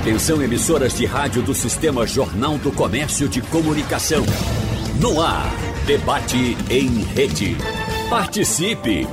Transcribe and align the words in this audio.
Atenção 0.00 0.42
emissoras 0.42 0.96
de 0.96 1.04
rádio 1.04 1.42
do 1.42 1.54
Sistema 1.54 2.06
Jornal 2.06 2.56
do 2.56 2.72
Comércio 2.72 3.28
de 3.28 3.42
Comunicação. 3.42 4.24
No 4.98 5.20
ar, 5.20 5.52
debate 5.84 6.56
em 6.70 7.02
rede. 7.02 7.54
Participe! 8.08 9.06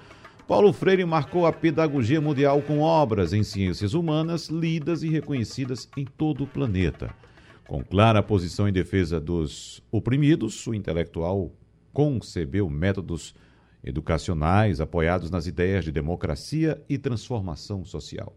Paulo 0.47 0.73
Freire 0.73 1.05
marcou 1.05 1.47
a 1.47 1.53
pedagogia 1.53 2.21
mundial 2.21 2.61
com 2.63 2.81
obras 2.81 3.33
em 3.33 3.45
ciências 3.45 3.95
humanas 3.95 4.49
lidas 4.49 5.03
e 5.03 5.09
reconhecidas 5.09 5.89
em 5.97 6.05
todo 6.05 6.45
o 6.45 6.47
planeta. 6.47 7.15
Com 7.69 7.83
clara 7.83 8.23
posição 8.23 8.69
em 8.69 8.73
defesa 8.73 9.21
dos 9.21 9.81
oprimidos, 9.91 10.67
o 10.67 10.75
intelectual 10.75 11.53
concebeu 11.93 12.69
métodos 12.69 13.35
educacionais 13.85 14.81
apoiados 14.81 15.31
nas 15.31 15.47
ideias 15.47 15.85
de 15.85 15.93
democracia 15.93 16.83
e 16.89 16.99
transformação 16.99 17.85
social. 17.85 18.37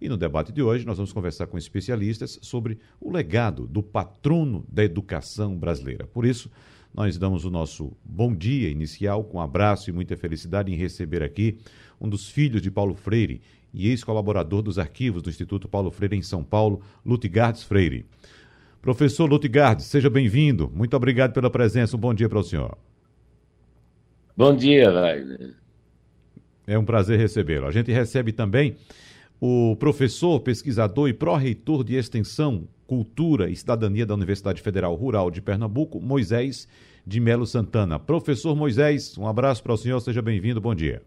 E 0.00 0.08
no 0.08 0.16
debate 0.16 0.52
de 0.52 0.62
hoje 0.62 0.86
nós 0.86 0.96
vamos 0.96 1.12
conversar 1.12 1.46
com 1.46 1.58
especialistas 1.58 2.38
sobre 2.40 2.78
o 3.00 3.12
legado 3.12 3.66
do 3.66 3.82
patrono 3.82 4.64
da 4.68 4.82
educação 4.82 5.56
brasileira. 5.56 6.06
Por 6.06 6.24
isso, 6.24 6.50
nós 6.94 7.18
damos 7.18 7.44
o 7.44 7.50
nosso 7.50 7.92
bom 8.04 8.34
dia 8.34 8.68
inicial 8.68 9.22
com 9.22 9.38
um 9.38 9.40
abraço 9.40 9.90
e 9.90 9.92
muita 9.92 10.16
felicidade 10.16 10.72
em 10.72 10.76
receber 10.76 11.22
aqui 11.22 11.58
um 12.00 12.08
dos 12.08 12.28
filhos 12.28 12.62
de 12.62 12.70
Paulo 12.70 12.94
Freire 12.94 13.42
e 13.72 13.88
ex-colaborador 13.88 14.62
dos 14.62 14.78
arquivos 14.78 15.22
do 15.22 15.30
Instituto 15.30 15.68
Paulo 15.68 15.90
Freire 15.90 16.16
em 16.16 16.22
São 16.22 16.42
Paulo, 16.42 16.82
Lutigardes 17.04 17.62
Freire. 17.62 18.06
Professor 18.80 19.28
Lutgardes, 19.28 19.84
seja 19.84 20.08
bem-vindo. 20.08 20.72
Muito 20.74 20.96
obrigado 20.96 21.34
pela 21.34 21.50
presença. 21.50 21.96
Um 21.96 22.00
bom 22.00 22.14
dia 22.14 22.28
para 22.28 22.38
o 22.38 22.42
senhor. 22.42 22.76
Bom 24.34 24.56
dia, 24.56 24.90
Wagner. 24.90 25.54
É 26.66 26.78
um 26.78 26.84
prazer 26.84 27.18
recebê-lo. 27.18 27.66
A 27.66 27.70
gente 27.70 27.92
recebe 27.92 28.32
também 28.32 28.76
o 29.40 29.74
professor, 29.76 30.38
pesquisador 30.40 31.08
e 31.08 31.14
pró-reitor 31.14 31.82
de 31.82 31.94
Extensão, 31.94 32.68
Cultura 32.86 33.48
e 33.48 33.56
Cidadania 33.56 34.04
da 34.04 34.14
Universidade 34.14 34.60
Federal 34.60 34.94
Rural 34.94 35.30
de 35.30 35.40
Pernambuco, 35.40 36.00
Moisés 36.00 36.68
de 37.06 37.18
Melo 37.20 37.46
Santana. 37.46 37.98
Professor 37.98 38.54
Moisés, 38.54 39.16
um 39.16 39.26
abraço 39.26 39.62
para 39.62 39.72
o 39.72 39.78
senhor, 39.78 40.00
seja 40.00 40.20
bem-vindo, 40.20 40.60
bom 40.60 40.74
dia. 40.74 41.02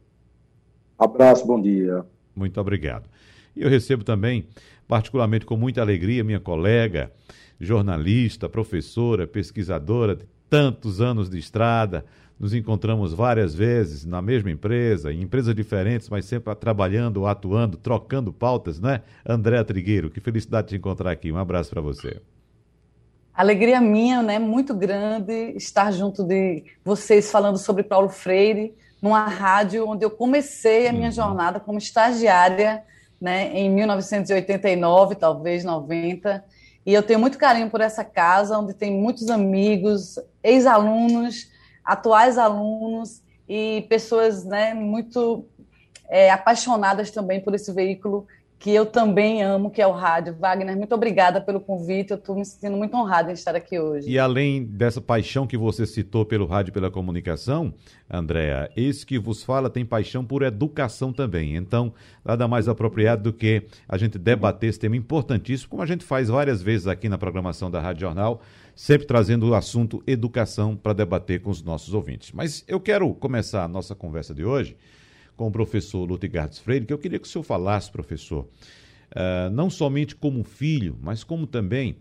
Abraço, 0.97 1.45
bom 1.45 1.61
dia. 1.61 2.03
Muito 2.35 2.59
obrigado. 2.59 3.07
E 3.55 3.61
eu 3.61 3.69
recebo 3.69 4.03
também, 4.03 4.47
particularmente 4.87 5.45
com 5.45 5.55
muita 5.55 5.81
alegria, 5.81 6.23
minha 6.23 6.39
colega, 6.39 7.11
jornalista, 7.59 8.49
professora, 8.49 9.27
pesquisadora 9.27 10.15
de 10.15 10.25
tantos 10.49 11.01
anos 11.01 11.29
de 11.29 11.37
estrada. 11.37 12.05
Nos 12.39 12.53
encontramos 12.53 13.13
várias 13.13 13.53
vezes 13.53 14.05
na 14.05 14.21
mesma 14.21 14.51
empresa, 14.51 15.13
em 15.13 15.21
empresas 15.21 15.55
diferentes, 15.55 16.09
mas 16.09 16.25
sempre 16.25 16.53
trabalhando, 16.55 17.25
atuando, 17.25 17.77
trocando 17.77 18.33
pautas, 18.33 18.79
né? 18.79 19.01
André 19.25 19.63
Trigueiro, 19.63 20.09
que 20.09 20.19
felicidade 20.19 20.69
te 20.69 20.75
encontrar 20.75 21.11
aqui. 21.11 21.31
Um 21.31 21.37
abraço 21.37 21.69
para 21.69 21.81
você. 21.81 22.21
Alegria 23.33 23.81
minha, 23.81 24.21
né? 24.21 24.37
Muito 24.37 24.75
grande 24.75 25.53
estar 25.55 25.91
junto 25.91 26.23
de 26.23 26.63
vocês 26.83 27.31
falando 27.31 27.57
sobre 27.57 27.81
Paulo 27.81 28.09
Freire, 28.09 28.75
numa 29.01 29.25
rádio 29.25 29.87
onde 29.87 30.05
eu 30.05 30.11
comecei 30.11 30.87
a 30.87 30.93
minha 30.93 31.07
uhum. 31.07 31.11
jornada 31.11 31.59
como 31.59 31.77
estagiária, 31.77 32.83
né? 33.19 33.51
Em 33.57 33.69
1989, 33.69 35.15
talvez 35.15 35.63
90. 35.63 36.43
E 36.85 36.93
eu 36.93 37.01
tenho 37.01 37.19
muito 37.19 37.37
carinho 37.37 37.69
por 37.69 37.81
essa 37.81 38.03
casa, 38.03 38.59
onde 38.59 38.73
tem 38.73 38.91
muitos 38.91 39.29
amigos, 39.29 40.19
ex-alunos, 40.43 41.49
atuais 41.83 42.37
alunos 42.37 43.21
e 43.47 43.85
pessoas 43.89 44.43
né, 44.43 44.73
muito 44.73 45.45
é, 46.09 46.31
apaixonadas 46.31 47.11
também 47.11 47.41
por 47.41 47.53
esse 47.53 47.71
veículo 47.71 48.27
que 48.63 48.71
eu 48.71 48.85
também 48.85 49.43
amo, 49.43 49.69
que 49.69 49.81
é 49.81 49.85
o 49.85 49.91
rádio. 49.91 50.37
Wagner, 50.39 50.77
muito 50.77 50.95
obrigada 50.95 51.41
pelo 51.41 51.59
convite. 51.59 52.11
Eu 52.11 52.17
estou 52.17 52.33
me 52.33 52.45
sentindo 52.45 52.77
muito 52.77 52.95
honrada 52.95 53.29
em 53.29 53.33
estar 53.33 53.53
aqui 53.57 53.77
hoje. 53.77 54.09
E 54.09 54.17
além 54.17 54.63
dessa 54.63 55.01
paixão 55.01 55.45
que 55.45 55.57
você 55.57 55.85
citou 55.85 56.25
pelo 56.25 56.45
rádio 56.45 56.69
e 56.69 56.73
pela 56.73 56.89
comunicação, 56.89 57.73
Andréa, 58.09 58.71
esse 58.73 59.05
que 59.05 59.19
vos 59.19 59.43
fala 59.43 59.69
tem 59.69 59.85
paixão 59.85 60.23
por 60.23 60.43
educação 60.43 61.11
também. 61.11 61.57
Então, 61.57 61.93
nada 62.23 62.47
mais 62.47 62.69
apropriado 62.69 63.23
do 63.23 63.33
que 63.33 63.63
a 63.85 63.97
gente 63.97 64.17
debater 64.17 64.69
esse 64.69 64.79
tema 64.79 64.95
importantíssimo, 64.95 65.69
como 65.69 65.83
a 65.83 65.85
gente 65.85 66.05
faz 66.05 66.29
várias 66.29 66.61
vezes 66.61 66.87
aqui 66.87 67.09
na 67.09 67.17
programação 67.17 67.69
da 67.69 67.81
Rádio 67.81 67.99
Jornal, 67.99 68.39
sempre 68.75 69.05
trazendo 69.05 69.49
o 69.49 69.55
assunto 69.55 70.03
educação 70.07 70.75
para 70.75 70.93
debater 70.93 71.41
com 71.41 71.49
os 71.49 71.61
nossos 71.61 71.93
ouvintes. 71.93 72.31
Mas 72.31 72.63
eu 72.67 72.79
quero 72.79 73.13
começar 73.13 73.63
a 73.63 73.67
nossa 73.67 73.93
conversa 73.93 74.33
de 74.33 74.43
hoje 74.43 74.75
com 75.35 75.47
o 75.47 75.51
professor 75.51 76.05
Lutigardes 76.05 76.59
Freire, 76.59 76.85
que 76.85 76.93
eu 76.93 76.97
queria 76.97 77.19
que 77.19 77.27
o 77.27 77.29
senhor 77.29 77.43
falasse, 77.43 77.91
professor, 77.91 78.47
uh, 79.11 79.49
não 79.51 79.69
somente 79.69 80.15
como 80.15 80.43
filho, 80.43 80.97
mas 81.01 81.23
como 81.23 81.47
também 81.47 81.97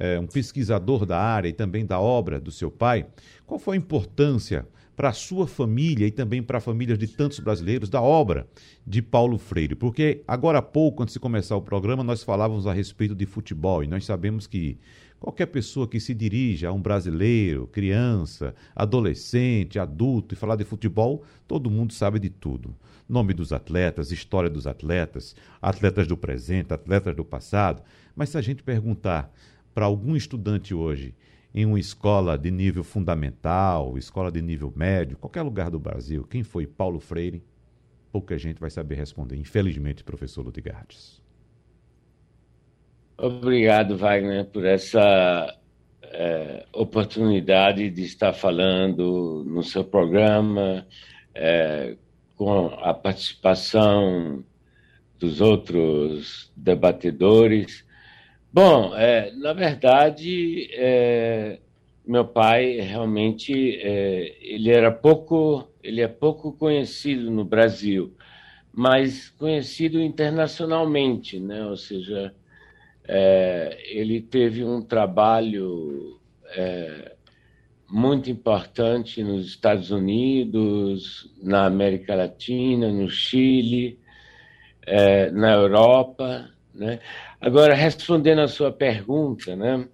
uh, 0.00 0.20
um 0.20 0.26
pesquisador 0.26 1.04
da 1.04 1.18
área 1.18 1.48
e 1.48 1.52
também 1.52 1.84
da 1.84 2.00
obra 2.00 2.40
do 2.40 2.50
seu 2.50 2.70
pai, 2.70 3.06
qual 3.46 3.58
foi 3.58 3.76
a 3.76 3.78
importância 3.78 4.66
para 4.94 5.08
a 5.08 5.12
sua 5.12 5.46
família 5.46 6.06
e 6.06 6.10
também 6.10 6.42
para 6.42 6.58
a 6.58 6.60
família 6.60 6.96
de 6.96 7.06
tantos 7.06 7.40
brasileiros 7.40 7.88
da 7.88 8.00
obra 8.00 8.46
de 8.86 9.00
Paulo 9.02 9.38
Freire? 9.38 9.74
Porque 9.74 10.22
agora 10.26 10.58
há 10.58 10.62
pouco, 10.62 11.02
antes 11.02 11.14
de 11.14 11.20
começar 11.20 11.56
o 11.56 11.62
programa, 11.62 12.04
nós 12.04 12.22
falávamos 12.22 12.66
a 12.66 12.72
respeito 12.72 13.14
de 13.14 13.26
futebol 13.26 13.82
e 13.82 13.86
nós 13.86 14.04
sabemos 14.04 14.46
que 14.46 14.78
Qualquer 15.22 15.46
pessoa 15.46 15.86
que 15.86 16.00
se 16.00 16.12
dirija 16.14 16.68
a 16.68 16.72
um 16.72 16.82
brasileiro, 16.82 17.68
criança, 17.68 18.56
adolescente, 18.74 19.78
adulto 19.78 20.34
e 20.34 20.36
falar 20.36 20.56
de 20.56 20.64
futebol, 20.64 21.22
todo 21.46 21.70
mundo 21.70 21.92
sabe 21.92 22.18
de 22.18 22.28
tudo. 22.28 22.74
Nome 23.08 23.32
dos 23.32 23.52
atletas, 23.52 24.10
história 24.10 24.50
dos 24.50 24.66
atletas, 24.66 25.36
atletas 25.62 26.08
do 26.08 26.16
presente, 26.16 26.74
atletas 26.74 27.14
do 27.14 27.24
passado. 27.24 27.84
Mas 28.16 28.30
se 28.30 28.36
a 28.36 28.40
gente 28.40 28.64
perguntar 28.64 29.32
para 29.72 29.84
algum 29.84 30.16
estudante 30.16 30.74
hoje, 30.74 31.14
em 31.54 31.66
uma 31.66 31.78
escola 31.78 32.36
de 32.36 32.50
nível 32.50 32.82
fundamental, 32.82 33.96
escola 33.96 34.32
de 34.32 34.42
nível 34.42 34.72
médio, 34.74 35.16
qualquer 35.16 35.42
lugar 35.42 35.70
do 35.70 35.78
Brasil, 35.78 36.24
quem 36.24 36.42
foi 36.42 36.66
Paulo 36.66 36.98
Freire, 36.98 37.44
pouca 38.10 38.36
gente 38.36 38.58
vai 38.58 38.70
saber 38.70 38.96
responder. 38.96 39.36
Infelizmente, 39.36 40.02
professor 40.02 40.44
Ludigardes. 40.44 41.21
Obrigado, 43.24 43.96
Wagner, 43.96 44.46
por 44.46 44.66
essa 44.66 45.56
é, 46.02 46.66
oportunidade 46.72 47.88
de 47.88 48.02
estar 48.02 48.32
falando 48.32 49.44
no 49.46 49.62
seu 49.62 49.84
programa, 49.84 50.84
é, 51.32 51.94
com 52.36 52.66
a 52.66 52.92
participação 52.92 54.44
dos 55.20 55.40
outros 55.40 56.50
debatedores. 56.56 57.86
Bom, 58.52 58.92
é, 58.96 59.30
na 59.36 59.52
verdade, 59.52 60.68
é, 60.72 61.60
meu 62.04 62.24
pai 62.24 62.80
realmente 62.80 63.78
é, 63.80 64.36
ele 64.40 64.68
era 64.68 64.90
pouco, 64.90 65.68
ele 65.80 66.00
é 66.00 66.08
pouco 66.08 66.50
conhecido 66.50 67.30
no 67.30 67.44
Brasil, 67.44 68.16
mas 68.72 69.30
conhecido 69.30 70.00
internacionalmente, 70.00 71.38
né? 71.38 71.64
Ou 71.64 71.76
seja, 71.76 72.34
é, 73.06 73.78
ele 73.86 74.20
teve 74.20 74.64
um 74.64 74.80
trabalho 74.80 76.20
é, 76.54 77.12
muito 77.90 78.30
importante 78.30 79.22
nos 79.22 79.46
Estados 79.46 79.90
Unidos, 79.90 81.30
na 81.42 81.66
América 81.66 82.14
Latina, 82.14 82.90
no 82.90 83.08
Chile, 83.08 83.98
é, 84.86 85.30
na 85.30 85.52
Europa. 85.52 86.48
Né? 86.74 87.00
Agora, 87.40 87.74
respondendo 87.74 88.40
a 88.40 88.48
sua 88.48 88.72
pergunta, 88.72 89.54
né? 89.54 89.86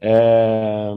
É, 0.00 0.92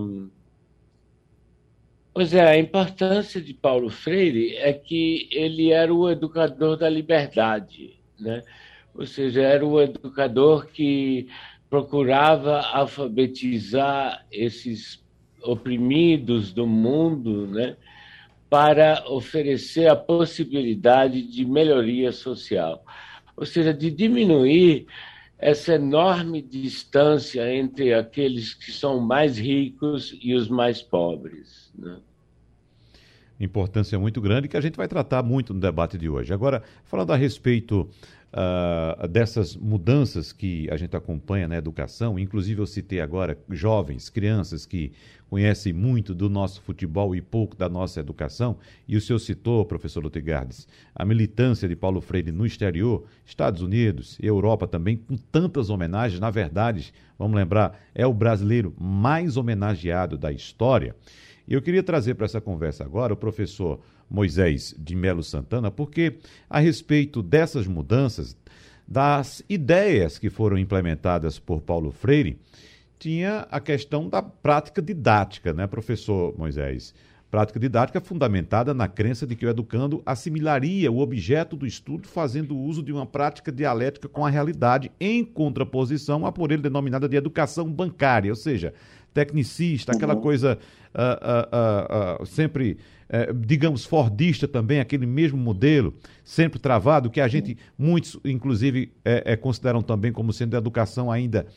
pois 2.14 2.34
é, 2.34 2.42
a 2.42 2.58
importância 2.58 3.40
de 3.40 3.54
Paulo 3.54 3.90
Freire 3.90 4.56
é 4.58 4.74
que 4.74 5.30
ele 5.32 5.72
era 5.72 5.94
o 5.94 6.10
educador 6.10 6.78
da 6.78 6.90
liberdade, 6.90 8.00
né? 8.20 8.42
Ou 8.98 9.06
seja, 9.06 9.42
era 9.42 9.66
o 9.66 9.80
educador 9.80 10.66
que 10.66 11.28
procurava 11.70 12.62
alfabetizar 12.62 14.26
esses 14.32 15.06
oprimidos 15.44 16.52
do 16.52 16.66
mundo, 16.66 17.46
né, 17.48 17.78
para 18.50 19.04
oferecer 19.08 19.88
a 19.88 19.96
possibilidade 19.96 21.22
de 21.22 21.46
melhoria 21.46 22.12
social, 22.12 22.84
ou 23.36 23.46
seja, 23.46 23.74
de 23.74 23.92
diminuir 23.92 24.88
essa 25.38 25.76
enorme 25.76 26.42
distância 26.42 27.54
entre 27.54 27.94
aqueles 27.94 28.54
que 28.56 28.72
são 28.72 29.00
mais 29.00 29.38
ricos 29.38 30.18
e 30.22 30.34
os 30.34 30.50
mais 30.50 30.82
pobres. 30.82 31.72
Né? 31.78 31.98
Importância 33.40 34.00
muito 34.00 34.20
grande 34.20 34.48
que 34.48 34.58
a 34.58 34.62
gente 34.62 34.76
vai 34.76 34.88
tratar 34.88 35.22
muito 35.22 35.54
no 35.54 35.60
debate 35.60 35.96
de 35.96 36.10
hoje. 36.10 36.34
Agora, 36.34 36.64
falando 36.86 37.14
a 37.14 37.16
respeito 37.16 37.88
uh, 38.34 39.08
dessas 39.08 39.56
mudanças 39.56 40.32
que 40.32 40.70
a 40.70 40.78
gente 40.78 40.96
acompanha 40.96 41.48
na 41.48 41.58
educação, 41.58 42.18
inclusive 42.18 42.62
eu 42.62 42.66
citei 42.66 43.00
agora 43.00 43.38
jovens, 43.50 44.10
crianças 44.10 44.66
que 44.66 44.92
conhecem 45.30 45.74
muito 45.74 46.16
do 46.16 46.30
nosso 46.30 46.62
futebol 46.62 47.16
e 47.16 47.22
pouco 47.22 47.56
da 47.56 47.68
nossa 47.68 48.00
educação, 48.00 48.58
e 48.88 48.96
o 48.96 49.02
senhor 49.02 49.20
citou, 49.20 49.66
professor 49.66 50.02
Lutegardes, 50.02 50.68
a 50.96 51.04
militância 51.04 51.68
de 51.68 51.76
Paulo 51.76 52.00
Freire 52.00 52.32
no 52.32 52.46
exterior, 52.46 53.06
Estados 53.26 53.62
Unidos 53.62 54.18
Europa 54.22 54.68
também, 54.68 54.96
com 54.96 55.18
tantas 55.18 55.70
homenagens, 55.70 56.20
na 56.20 56.30
verdade, 56.30 56.94
vamos 57.20 57.36
lembrar, 57.36 57.78
é 57.94 58.08
o 58.08 58.14
brasileiro 58.14 58.74
mais 58.80 59.36
homenageado 59.36 60.18
da 60.18 60.32
história. 60.32 60.96
E 61.48 61.54
eu 61.54 61.62
queria 61.62 61.82
trazer 61.82 62.16
para 62.16 62.26
essa 62.26 62.42
conversa 62.42 62.84
agora 62.84 63.14
o 63.14 63.18
professor 63.18 63.80
Moisés 64.10 64.76
de 64.78 64.96
Melo 64.96 65.24
Santana, 65.24 65.72
porque 65.72 66.18
a 66.50 66.60
respeito 66.60 67.24
dessas 67.24 67.66
mudanças, 67.66 68.36
das 68.86 69.42
ideias 69.48 70.20
que 70.20 70.30
foram 70.30 70.58
implementadas 70.58 71.40
por 71.40 71.62
Paulo 71.62 71.92
Freire, 71.92 72.38
tinha 73.00 73.48
a 73.52 73.60
questão 73.60 74.10
da 74.10 74.22
prática 74.22 74.82
didática, 74.82 75.54
né, 75.54 75.68
professor 75.68 76.38
Moisés? 76.38 76.94
Prática 77.30 77.60
didática 77.60 78.00
fundamentada 78.00 78.74
na 78.74 78.88
crença 78.88 79.28
de 79.28 79.36
que 79.36 79.46
o 79.46 79.50
educando 79.50 80.02
assimilaria 80.06 80.90
o 80.90 81.00
objeto 81.00 81.58
do 81.58 81.66
estudo 81.66 82.08
fazendo 82.08 82.58
uso 82.58 82.82
de 82.82 82.92
uma 82.92 83.06
prática 83.06 83.52
dialética 83.52 84.08
com 84.08 84.26
a 84.26 84.30
realidade, 84.30 84.92
em 85.00 85.26
contraposição 85.26 86.26
à 86.26 86.32
por 86.32 86.52
ele 86.52 86.62
denominada 86.62 87.08
de 87.08 87.18
educação 87.18 87.70
bancária, 87.70 88.32
ou 88.32 88.36
seja, 88.36 88.74
tecnicista, 89.14 89.92
aquela 89.92 90.16
uhum. 90.16 90.22
coisa 90.22 90.58
uh, 90.94 92.20
uh, 92.20 92.24
uh, 92.24 92.26
sempre, 92.26 92.78
eh, 93.10 93.34
digamos, 93.34 93.86
fordista 93.86 94.48
também, 94.48 94.80
aquele 94.80 95.06
mesmo 95.06 95.38
modelo, 95.38 95.94
sempre 96.24 96.60
travado, 96.60 97.10
que 97.10 97.22
a 97.22 97.28
gente, 97.28 97.58
muitos, 97.78 98.20
inclusive, 98.24 98.92
é, 99.04 99.36
consideram 99.36 99.82
também 99.82 100.12
como 100.12 100.32
sendo 100.32 100.56
educação 100.56 101.12
ainda 101.12 101.48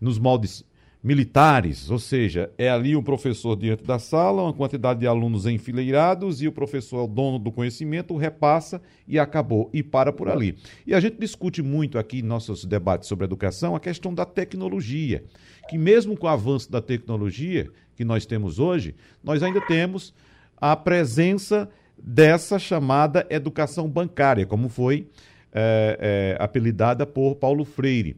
nos 0.00 0.18
moldes 0.18 0.64
militares, 1.02 1.90
ou 1.90 1.98
seja, 1.98 2.50
é 2.58 2.68
ali 2.68 2.94
o 2.94 3.02
professor 3.02 3.56
diante 3.56 3.82
da 3.84 3.98
sala, 3.98 4.42
uma 4.42 4.52
quantidade 4.52 5.00
de 5.00 5.06
alunos 5.06 5.46
enfileirados 5.46 6.42
e 6.42 6.48
o 6.48 6.52
professor 6.52 6.98
é 6.98 7.02
o 7.04 7.06
dono 7.06 7.38
do 7.38 7.50
conhecimento, 7.50 8.16
repassa 8.16 8.82
e 9.08 9.18
acabou, 9.18 9.70
e 9.72 9.82
para 9.82 10.12
por 10.12 10.28
ali. 10.28 10.58
E 10.86 10.94
a 10.94 11.00
gente 11.00 11.18
discute 11.18 11.62
muito 11.62 11.98
aqui 11.98 12.18
em 12.18 12.22
nossos 12.22 12.66
debates 12.66 13.08
sobre 13.08 13.24
educação 13.24 13.74
a 13.74 13.80
questão 13.80 14.12
da 14.12 14.26
tecnologia, 14.26 15.24
que 15.70 15.78
mesmo 15.78 16.16
com 16.16 16.26
o 16.26 16.30
avanço 16.30 16.70
da 16.70 16.82
tecnologia 16.82 17.70
que 17.96 18.04
nós 18.04 18.26
temos 18.26 18.58
hoje, 18.58 18.94
nós 19.24 19.42
ainda 19.42 19.60
temos 19.62 20.12
a 20.60 20.76
presença 20.76 21.68
dessa 21.96 22.58
chamada 22.58 23.26
educação 23.30 23.88
bancária, 23.88 24.44
como 24.44 24.68
foi 24.68 25.08
é, 25.50 26.36
é, 26.38 26.42
apelidada 26.42 27.06
por 27.06 27.36
Paulo 27.36 27.64
Freire. 27.64 28.16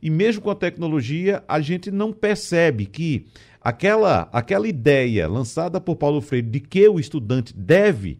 E 0.00 0.10
mesmo 0.10 0.42
com 0.42 0.50
a 0.50 0.54
tecnologia, 0.54 1.42
a 1.48 1.60
gente 1.60 1.90
não 1.90 2.12
percebe 2.12 2.86
que 2.86 3.26
aquela, 3.60 4.28
aquela 4.32 4.68
ideia 4.68 5.28
lançada 5.28 5.80
por 5.80 5.96
Paulo 5.96 6.20
Freire 6.20 6.48
de 6.48 6.60
que 6.60 6.88
o 6.88 7.00
estudante 7.00 7.54
deve 7.54 8.18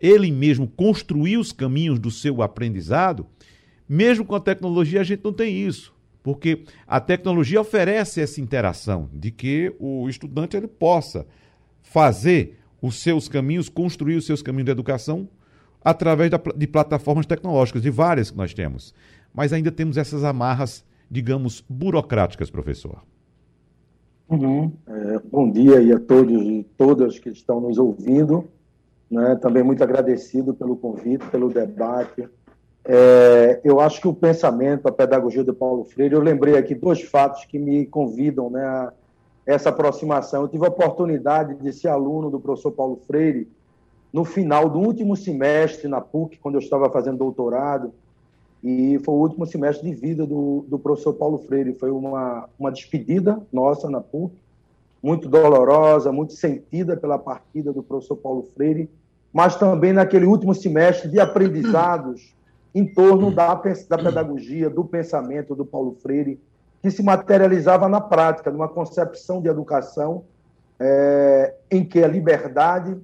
ele 0.00 0.30
mesmo 0.30 0.66
construir 0.66 1.36
os 1.36 1.52
caminhos 1.52 1.98
do 1.98 2.10
seu 2.10 2.42
aprendizado, 2.42 3.26
mesmo 3.88 4.24
com 4.24 4.34
a 4.34 4.40
tecnologia 4.40 5.00
a 5.00 5.04
gente 5.04 5.22
não 5.22 5.32
tem 5.32 5.54
isso, 5.54 5.92
porque 6.22 6.64
a 6.86 6.98
tecnologia 6.98 7.60
oferece 7.60 8.20
essa 8.20 8.40
interação 8.40 9.10
de 9.12 9.30
que 9.30 9.74
o 9.78 10.08
estudante 10.08 10.56
ele 10.56 10.68
possa 10.68 11.26
fazer 11.82 12.58
os 12.80 12.96
seus 12.96 13.28
caminhos, 13.28 13.68
construir 13.68 14.16
os 14.16 14.24
seus 14.24 14.40
caminhos 14.40 14.66
de 14.66 14.72
educação 14.72 15.28
através 15.84 16.30
da, 16.30 16.40
de 16.56 16.66
plataformas 16.66 17.26
tecnológicas, 17.26 17.82
de 17.82 17.90
várias 17.90 18.30
que 18.30 18.36
nós 18.36 18.54
temos. 18.54 18.94
Mas 19.34 19.52
ainda 19.52 19.70
temos 19.70 19.96
essas 19.96 20.24
amarras 20.24 20.84
digamos, 21.10 21.64
burocráticas, 21.68 22.50
professor? 22.50 23.02
Uhum. 24.28 24.72
É, 24.86 25.18
bom 25.30 25.50
dia 25.50 25.78
aí 25.78 25.92
a 25.92 25.98
todos 25.98 26.40
e 26.40 26.64
todas 26.78 27.18
que 27.18 27.30
estão 27.30 27.60
nos 27.60 27.78
ouvindo. 27.78 28.48
Né? 29.10 29.34
Também 29.42 29.64
muito 29.64 29.82
agradecido 29.82 30.54
pelo 30.54 30.76
convite, 30.76 31.26
pelo 31.26 31.48
debate. 31.48 32.28
É, 32.84 33.60
eu 33.64 33.80
acho 33.80 34.00
que 34.00 34.06
o 34.06 34.14
pensamento, 34.14 34.86
a 34.86 34.92
pedagogia 34.92 35.42
de 35.42 35.52
Paulo 35.52 35.84
Freire, 35.84 36.14
eu 36.14 36.20
lembrei 36.20 36.56
aqui 36.56 36.76
dois 36.76 37.02
fatos 37.02 37.44
que 37.44 37.58
me 37.58 37.84
convidam 37.86 38.48
né, 38.48 38.64
a 38.64 38.92
essa 39.44 39.70
aproximação. 39.70 40.42
Eu 40.42 40.48
tive 40.48 40.64
a 40.64 40.68
oportunidade 40.68 41.56
de 41.56 41.72
ser 41.72 41.88
aluno 41.88 42.30
do 42.30 42.38
professor 42.38 42.70
Paulo 42.70 43.00
Freire 43.06 43.48
no 44.12 44.24
final 44.24 44.68
do 44.68 44.78
último 44.78 45.16
semestre 45.16 45.88
na 45.88 46.00
PUC, 46.00 46.38
quando 46.38 46.54
eu 46.54 46.60
estava 46.60 46.88
fazendo 46.88 47.18
doutorado 47.18 47.92
e 48.62 49.00
foi 49.04 49.14
o 49.14 49.18
último 49.18 49.46
semestre 49.46 49.88
de 49.88 49.94
vida 49.94 50.26
do, 50.26 50.64
do 50.68 50.78
professor 50.78 51.14
Paulo 51.14 51.38
Freire. 51.38 51.74
Foi 51.74 51.90
uma, 51.90 52.48
uma 52.58 52.70
despedida 52.70 53.40
nossa 53.52 53.88
na 53.88 54.00
PUC, 54.00 54.34
muito 55.02 55.28
dolorosa, 55.28 56.12
muito 56.12 56.34
sentida 56.34 56.96
pela 56.96 57.18
partida 57.18 57.72
do 57.72 57.82
professor 57.82 58.16
Paulo 58.16 58.42
Freire, 58.54 58.90
mas 59.32 59.56
também 59.56 59.92
naquele 59.92 60.26
último 60.26 60.54
semestre 60.54 61.08
de 61.08 61.18
aprendizados 61.18 62.34
em 62.74 62.86
torno 62.86 63.34
da, 63.34 63.54
da 63.54 63.98
pedagogia, 63.98 64.68
do 64.68 64.84
pensamento 64.84 65.54
do 65.54 65.64
Paulo 65.64 65.96
Freire, 66.02 66.38
que 66.82 66.90
se 66.90 67.02
materializava 67.02 67.88
na 67.88 68.00
prática, 68.00 68.50
numa 68.50 68.68
concepção 68.68 69.40
de 69.40 69.48
educação 69.48 70.24
é, 70.78 71.54
em 71.70 71.84
que 71.84 72.02
a 72.02 72.08
liberdade 72.08 72.96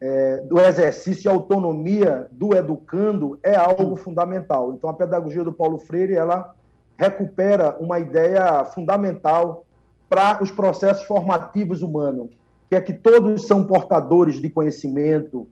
é, 0.00 0.38
do 0.42 0.60
exercício 0.60 1.28
e 1.28 1.32
autonomia 1.32 2.28
do 2.30 2.54
educando 2.54 3.38
é 3.42 3.56
algo 3.56 3.96
fundamental. 3.96 4.72
Então, 4.72 4.88
a 4.88 4.94
pedagogia 4.94 5.42
do 5.42 5.52
Paulo 5.52 5.78
Freire 5.78 6.14
ela 6.14 6.54
recupera 6.96 7.76
uma 7.80 7.98
ideia 7.98 8.64
fundamental 8.64 9.64
para 10.08 10.42
os 10.42 10.50
processos 10.50 11.04
formativos 11.04 11.82
humanos, 11.82 12.30
que 12.68 12.76
é 12.76 12.80
que 12.80 12.92
todos 12.92 13.46
são 13.46 13.64
portadores 13.64 14.40
de 14.40 14.48
conhecimento 14.48 15.46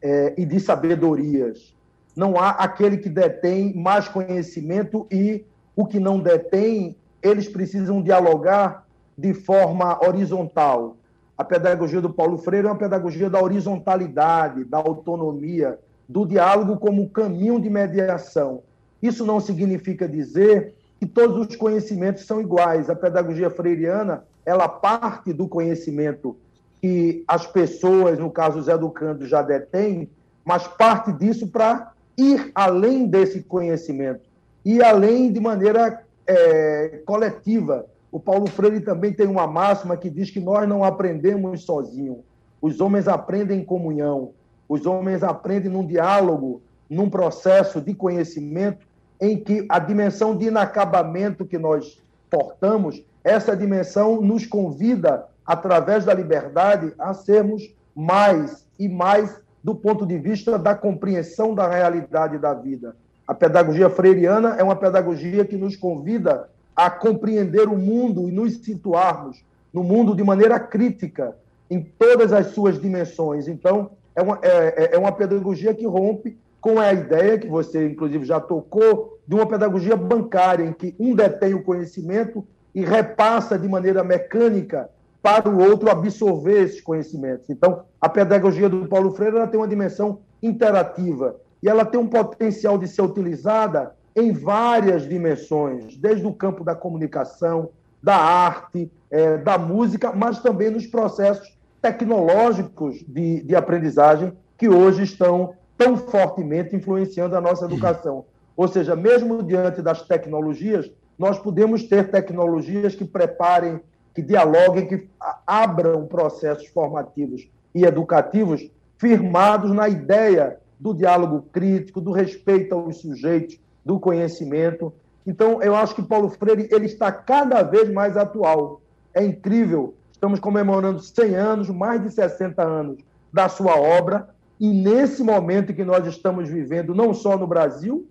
é, 0.00 0.34
e 0.36 0.44
de 0.44 0.60
sabedorias. 0.60 1.74
Não 2.14 2.38
há 2.38 2.50
aquele 2.50 2.98
que 2.98 3.08
detém 3.08 3.74
mais 3.74 4.08
conhecimento 4.08 5.06
e 5.10 5.44
o 5.74 5.86
que 5.86 5.98
não 5.98 6.20
detém, 6.20 6.96
eles 7.22 7.48
precisam 7.48 8.02
dialogar 8.02 8.86
de 9.16 9.32
forma 9.32 9.98
horizontal 10.04 10.96
a 11.42 11.44
pedagogia 11.44 12.00
do 12.00 12.08
Paulo 12.08 12.38
Freire 12.38 12.68
é 12.68 12.70
uma 12.70 12.78
pedagogia 12.78 13.28
da 13.28 13.42
horizontalidade, 13.42 14.62
da 14.62 14.78
autonomia, 14.78 15.76
do 16.08 16.24
diálogo 16.24 16.76
como 16.76 17.08
caminho 17.08 17.60
de 17.60 17.68
mediação. 17.68 18.62
Isso 19.02 19.26
não 19.26 19.40
significa 19.40 20.08
dizer 20.08 20.72
que 21.00 21.06
todos 21.06 21.48
os 21.48 21.56
conhecimentos 21.56 22.24
são 22.26 22.40
iguais. 22.40 22.88
A 22.88 22.94
pedagogia 22.94 23.50
freiriana, 23.50 24.22
ela 24.46 24.68
parte 24.68 25.32
do 25.32 25.48
conhecimento 25.48 26.36
que 26.80 27.24
as 27.26 27.44
pessoas, 27.44 28.20
no 28.20 28.30
caso 28.30 28.60
os 28.60 28.68
educandos, 28.68 29.28
já 29.28 29.42
detêm, 29.42 30.08
mas 30.44 30.68
parte 30.68 31.12
disso 31.12 31.48
para 31.48 31.90
ir 32.16 32.52
além 32.54 33.08
desse 33.08 33.42
conhecimento, 33.42 34.22
ir 34.64 34.80
além 34.84 35.32
de 35.32 35.40
maneira 35.40 36.04
é, 36.24 37.02
coletiva, 37.04 37.86
o 38.12 38.20
Paulo 38.20 38.46
Freire 38.46 38.82
também 38.82 39.10
tem 39.10 39.26
uma 39.26 39.46
máxima 39.46 39.96
que 39.96 40.10
diz 40.10 40.30
que 40.30 40.38
nós 40.38 40.68
não 40.68 40.84
aprendemos 40.84 41.64
sozinhos. 41.64 42.18
Os 42.60 42.78
homens 42.78 43.08
aprendem 43.08 43.60
em 43.60 43.64
comunhão. 43.64 44.32
Os 44.68 44.84
homens 44.84 45.22
aprendem 45.22 45.70
num 45.70 45.86
diálogo, 45.86 46.60
num 46.90 47.08
processo 47.08 47.80
de 47.80 47.94
conhecimento 47.94 48.86
em 49.18 49.42
que 49.42 49.64
a 49.66 49.78
dimensão 49.78 50.36
de 50.36 50.46
inacabamento 50.46 51.46
que 51.46 51.56
nós 51.56 52.02
portamos, 52.30 53.02
essa 53.24 53.56
dimensão 53.56 54.20
nos 54.20 54.46
convida, 54.46 55.26
através 55.46 56.04
da 56.04 56.12
liberdade, 56.12 56.92
a 56.98 57.14
sermos 57.14 57.74
mais 57.94 58.66
e 58.78 58.90
mais 58.90 59.40
do 59.64 59.74
ponto 59.74 60.04
de 60.04 60.18
vista 60.18 60.58
da 60.58 60.74
compreensão 60.74 61.54
da 61.54 61.66
realidade 61.66 62.36
da 62.36 62.52
vida. 62.52 62.94
A 63.26 63.32
pedagogia 63.32 63.88
freiriana 63.88 64.56
é 64.58 64.62
uma 64.62 64.76
pedagogia 64.76 65.44
que 65.46 65.56
nos 65.56 65.76
convida 65.76 66.50
a 66.74 66.90
compreender 66.90 67.68
o 67.68 67.76
mundo 67.76 68.28
e 68.28 68.32
nos 68.32 68.56
situarmos 68.58 69.44
no 69.72 69.82
mundo 69.82 70.14
de 70.14 70.22
maneira 70.22 70.60
crítica, 70.60 71.36
em 71.70 71.82
todas 71.82 72.32
as 72.32 72.48
suas 72.48 72.80
dimensões. 72.80 73.48
Então, 73.48 73.90
é 74.14 74.22
uma, 74.22 74.38
é, 74.42 74.84
é, 74.84 74.94
é 74.94 74.98
uma 74.98 75.12
pedagogia 75.12 75.74
que 75.74 75.86
rompe 75.86 76.36
com 76.60 76.78
a 76.78 76.92
ideia, 76.92 77.38
que 77.38 77.48
você, 77.48 77.86
inclusive, 77.86 78.24
já 78.24 78.38
tocou, 78.38 79.18
de 79.26 79.34
uma 79.34 79.46
pedagogia 79.46 79.96
bancária, 79.96 80.64
em 80.64 80.72
que 80.72 80.94
um 80.98 81.14
detém 81.14 81.54
o 81.54 81.62
conhecimento 81.62 82.46
e 82.74 82.84
repassa 82.84 83.58
de 83.58 83.68
maneira 83.68 84.04
mecânica 84.04 84.90
para 85.22 85.48
o 85.48 85.62
outro 85.62 85.90
absorver 85.90 86.62
esses 86.62 86.80
conhecimentos. 86.80 87.48
Então, 87.48 87.84
a 88.00 88.08
pedagogia 88.08 88.68
do 88.68 88.86
Paulo 88.86 89.12
Freire 89.12 89.46
tem 89.48 89.58
uma 89.58 89.68
dimensão 89.68 90.18
interativa 90.42 91.36
e 91.62 91.68
ela 91.68 91.84
tem 91.84 92.00
um 92.00 92.08
potencial 92.08 92.76
de 92.76 92.88
ser 92.88 93.02
utilizada 93.02 93.94
em 94.14 94.32
várias 94.32 95.08
dimensões, 95.08 95.96
desde 95.96 96.26
o 96.26 96.32
campo 96.32 96.64
da 96.64 96.74
comunicação, 96.74 97.70
da 98.02 98.16
arte, 98.16 98.90
é, 99.10 99.38
da 99.38 99.56
música, 99.56 100.12
mas 100.12 100.40
também 100.40 100.70
nos 100.70 100.86
processos 100.86 101.56
tecnológicos 101.80 103.04
de, 103.06 103.42
de 103.42 103.54
aprendizagem 103.54 104.32
que 104.58 104.68
hoje 104.68 105.02
estão 105.02 105.54
tão 105.76 105.96
fortemente 105.96 106.76
influenciando 106.76 107.36
a 107.36 107.40
nossa 107.40 107.64
educação. 107.64 108.24
Ou 108.56 108.68
seja, 108.68 108.94
mesmo 108.94 109.42
diante 109.42 109.80
das 109.80 110.02
tecnologias, 110.02 110.90
nós 111.18 111.38
podemos 111.38 111.84
ter 111.84 112.10
tecnologias 112.10 112.94
que 112.94 113.04
preparem, 113.04 113.80
que 114.14 114.22
dialoguem, 114.22 114.86
que 114.86 115.08
abram 115.46 116.06
processos 116.06 116.66
formativos 116.68 117.48
e 117.74 117.84
educativos 117.84 118.70
firmados 118.98 119.72
na 119.72 119.88
ideia 119.88 120.58
do 120.78 120.94
diálogo 120.94 121.46
crítico, 121.52 122.00
do 122.00 122.12
respeito 122.12 122.74
aos 122.74 122.98
sujeitos, 122.98 123.58
do 123.84 123.98
conhecimento. 123.98 124.92
Então, 125.26 125.62
eu 125.62 125.74
acho 125.74 125.94
que 125.94 126.02
Paulo 126.02 126.28
Freire 126.28 126.68
ele 126.70 126.86
está 126.86 127.10
cada 127.12 127.62
vez 127.62 127.90
mais 127.92 128.16
atual. 128.16 128.80
É 129.14 129.24
incrível. 129.24 129.94
Estamos 130.12 130.40
comemorando 130.40 131.00
100 131.00 131.34
anos, 131.34 131.70
mais 131.70 132.02
de 132.02 132.10
60 132.10 132.62
anos 132.62 132.98
da 133.32 133.48
sua 133.48 133.76
obra, 133.76 134.28
e 134.60 134.68
nesse 134.68 135.22
momento 135.24 135.74
que 135.74 135.84
nós 135.84 136.06
estamos 136.06 136.48
vivendo, 136.48 136.94
não 136.94 137.12
só 137.12 137.36
no 137.36 137.46
Brasil, 137.46 138.06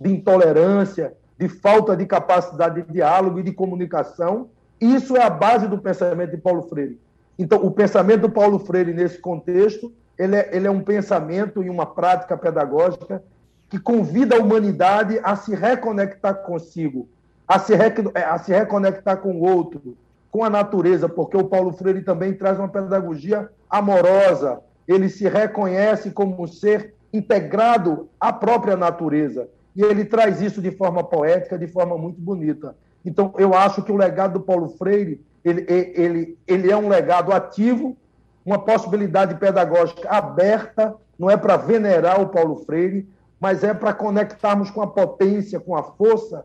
de 0.00 0.10
intolerância, 0.12 1.14
de 1.38 1.48
falta 1.48 1.96
de 1.96 2.06
capacidade 2.06 2.82
de 2.82 2.92
diálogo 2.92 3.40
e 3.40 3.42
de 3.42 3.52
comunicação, 3.52 4.48
isso 4.80 5.16
é 5.16 5.22
a 5.22 5.30
base 5.30 5.66
do 5.66 5.78
pensamento 5.78 6.30
de 6.30 6.36
Paulo 6.36 6.62
Freire. 6.62 7.00
Então, 7.38 7.64
o 7.64 7.70
pensamento 7.70 8.22
do 8.22 8.30
Paulo 8.30 8.58
Freire 8.58 8.92
nesse 8.92 9.18
contexto, 9.18 9.92
ele 10.16 10.36
é, 10.36 10.50
ele 10.52 10.66
é 10.66 10.70
um 10.70 10.82
pensamento 10.82 11.62
e 11.62 11.70
uma 11.70 11.86
prática 11.86 12.36
pedagógica 12.36 13.22
que 13.68 13.78
convida 13.78 14.36
a 14.36 14.40
humanidade 14.40 15.20
a 15.22 15.36
se 15.36 15.54
reconectar 15.54 16.42
consigo, 16.42 17.08
a 17.46 17.58
se, 17.58 17.74
é, 17.74 18.24
a 18.24 18.38
se 18.38 18.52
reconectar 18.52 19.18
com 19.18 19.32
o 19.32 19.42
outro, 19.42 19.96
com 20.30 20.44
a 20.44 20.50
natureza, 20.50 21.08
porque 21.08 21.36
o 21.36 21.44
Paulo 21.44 21.72
Freire 21.72 22.02
também 22.02 22.34
traz 22.34 22.58
uma 22.58 22.68
pedagogia 22.68 23.48
amorosa, 23.68 24.60
ele 24.86 25.08
se 25.08 25.28
reconhece 25.28 26.10
como 26.10 26.42
um 26.42 26.46
ser 26.46 26.94
integrado 27.12 28.08
à 28.18 28.32
própria 28.32 28.76
natureza. 28.76 29.48
E 29.76 29.82
ele 29.82 30.04
traz 30.04 30.40
isso 30.40 30.60
de 30.60 30.70
forma 30.70 31.04
poética, 31.04 31.58
de 31.58 31.66
forma 31.66 31.96
muito 31.96 32.20
bonita. 32.20 32.74
Então, 33.04 33.32
eu 33.38 33.54
acho 33.54 33.82
que 33.82 33.92
o 33.92 33.96
legado 33.96 34.34
do 34.34 34.40
Paulo 34.40 34.70
Freire, 34.70 35.20
ele, 35.44 35.64
ele, 35.68 36.38
ele 36.46 36.70
é 36.70 36.76
um 36.76 36.88
legado 36.88 37.32
ativo, 37.32 37.96
uma 38.44 38.58
possibilidade 38.58 39.36
pedagógica 39.36 40.08
aberta, 40.08 40.94
não 41.18 41.30
é 41.30 41.36
para 41.36 41.56
venerar 41.56 42.20
o 42.20 42.28
Paulo 42.28 42.56
Freire, 42.64 43.06
mas 43.40 43.62
é 43.62 43.72
para 43.72 43.92
conectarmos 43.92 44.70
com 44.70 44.82
a 44.82 44.86
potência, 44.86 45.60
com 45.60 45.76
a 45.76 45.82
força 45.82 46.44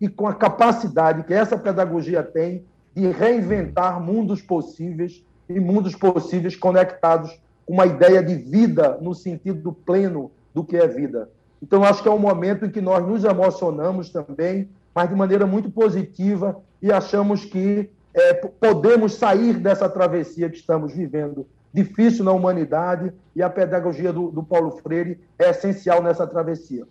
e 0.00 0.08
com 0.08 0.26
a 0.26 0.34
capacidade 0.34 1.24
que 1.24 1.34
essa 1.34 1.58
pedagogia 1.58 2.22
tem 2.22 2.64
de 2.94 3.08
reinventar 3.10 4.00
mundos 4.00 4.40
possíveis 4.40 5.24
e 5.48 5.60
mundos 5.60 5.94
possíveis 5.94 6.56
conectados 6.56 7.38
com 7.66 7.74
uma 7.74 7.86
ideia 7.86 8.22
de 8.22 8.34
vida 8.34 8.98
no 9.00 9.14
sentido 9.14 9.72
pleno 9.72 10.30
do 10.54 10.64
que 10.64 10.76
é 10.76 10.86
vida. 10.86 11.28
Então, 11.62 11.84
acho 11.84 12.02
que 12.02 12.08
é 12.08 12.12
um 12.12 12.18
momento 12.18 12.64
em 12.64 12.70
que 12.70 12.80
nós 12.80 13.06
nos 13.06 13.22
emocionamos 13.22 14.10
também, 14.10 14.68
mas 14.94 15.08
de 15.08 15.14
maneira 15.14 15.46
muito 15.46 15.70
positiva, 15.70 16.60
e 16.80 16.90
achamos 16.90 17.44
que 17.44 17.90
é, 18.14 18.34
podemos 18.34 19.14
sair 19.14 19.54
dessa 19.54 19.88
travessia 19.88 20.48
que 20.48 20.56
estamos 20.56 20.92
vivendo 20.92 21.46
difícil 21.72 22.24
na 22.24 22.32
humanidade 22.32 23.12
e 23.34 23.42
a 23.42 23.48
pedagogia 23.48 24.12
do, 24.12 24.30
do 24.30 24.42
Paulo 24.42 24.70
Freire 24.72 25.18
é 25.38 25.50
essencial 25.50 26.02
nessa 26.02 26.26
travessia. 26.26 26.86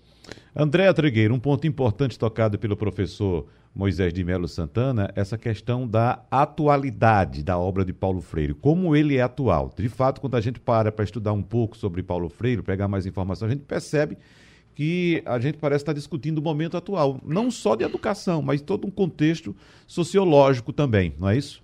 André 0.55 0.91
Tregueiro, 0.93 1.33
um 1.33 1.39
ponto 1.39 1.67
importante 1.67 2.17
tocado 2.17 2.57
pelo 2.57 2.77
professor 2.77 3.47
Moisés 3.73 4.13
de 4.13 4.23
Melo 4.23 4.47
Santana, 4.47 5.11
essa 5.15 5.37
questão 5.37 5.87
da 5.87 6.23
atualidade 6.29 7.43
da 7.43 7.57
obra 7.57 7.85
de 7.85 7.93
Paulo 7.93 8.19
Freire, 8.19 8.53
como 8.53 8.95
ele 8.95 9.17
é 9.17 9.21
atual. 9.21 9.71
De 9.75 9.87
fato, 9.89 10.19
quando 10.19 10.35
a 10.35 10.41
gente 10.41 10.59
para 10.59 10.91
para 10.91 11.05
estudar 11.05 11.33
um 11.33 11.43
pouco 11.43 11.77
sobre 11.77 12.01
Paulo 12.01 12.29
Freire, 12.29 12.61
pegar 12.61 12.87
mais 12.87 13.05
informação, 13.05 13.47
a 13.47 13.51
gente 13.51 13.63
percebe 13.63 14.17
que 14.73 15.21
a 15.25 15.39
gente 15.39 15.57
parece 15.57 15.83
estar 15.83 15.93
discutindo 15.93 16.39
o 16.39 16.41
momento 16.41 16.77
atual, 16.77 17.19
não 17.23 17.51
só 17.51 17.75
de 17.75 17.83
educação, 17.83 18.41
mas 18.41 18.61
todo 18.61 18.87
um 18.87 18.91
contexto 18.91 19.55
sociológico 19.85 20.71
também, 20.71 21.13
não 21.19 21.29
é 21.29 21.37
isso? 21.37 21.61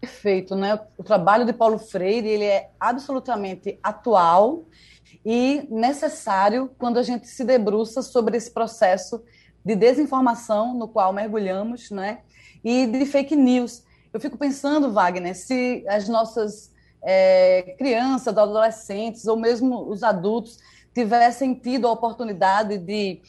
Perfeito, 0.00 0.54
né? 0.54 0.78
O 0.96 1.02
trabalho 1.02 1.44
de 1.44 1.52
Paulo 1.52 1.78
Freire 1.78 2.28
ele 2.28 2.44
é 2.44 2.70
absolutamente 2.78 3.78
atual 3.82 4.64
e 5.24 5.66
necessário 5.70 6.70
quando 6.78 6.98
a 6.98 7.02
gente 7.02 7.26
se 7.26 7.44
debruça 7.44 8.02
sobre 8.02 8.36
esse 8.36 8.50
processo 8.50 9.22
de 9.64 9.74
desinformação 9.74 10.74
no 10.74 10.86
qual 10.86 11.12
mergulhamos, 11.12 11.90
né? 11.90 12.20
E 12.62 12.86
de 12.86 13.04
fake 13.06 13.34
news. 13.34 13.82
Eu 14.12 14.20
fico 14.20 14.38
pensando, 14.38 14.92
Wagner, 14.92 15.34
se 15.34 15.84
as 15.88 16.08
nossas 16.08 16.70
é, 17.02 17.74
crianças, 17.78 18.36
adolescentes 18.36 19.26
ou 19.26 19.36
mesmo 19.36 19.88
os 19.88 20.02
adultos 20.02 20.58
tivessem 20.94 21.54
tido 21.54 21.86
a 21.86 21.92
oportunidade 21.92 22.78
de 22.78 23.20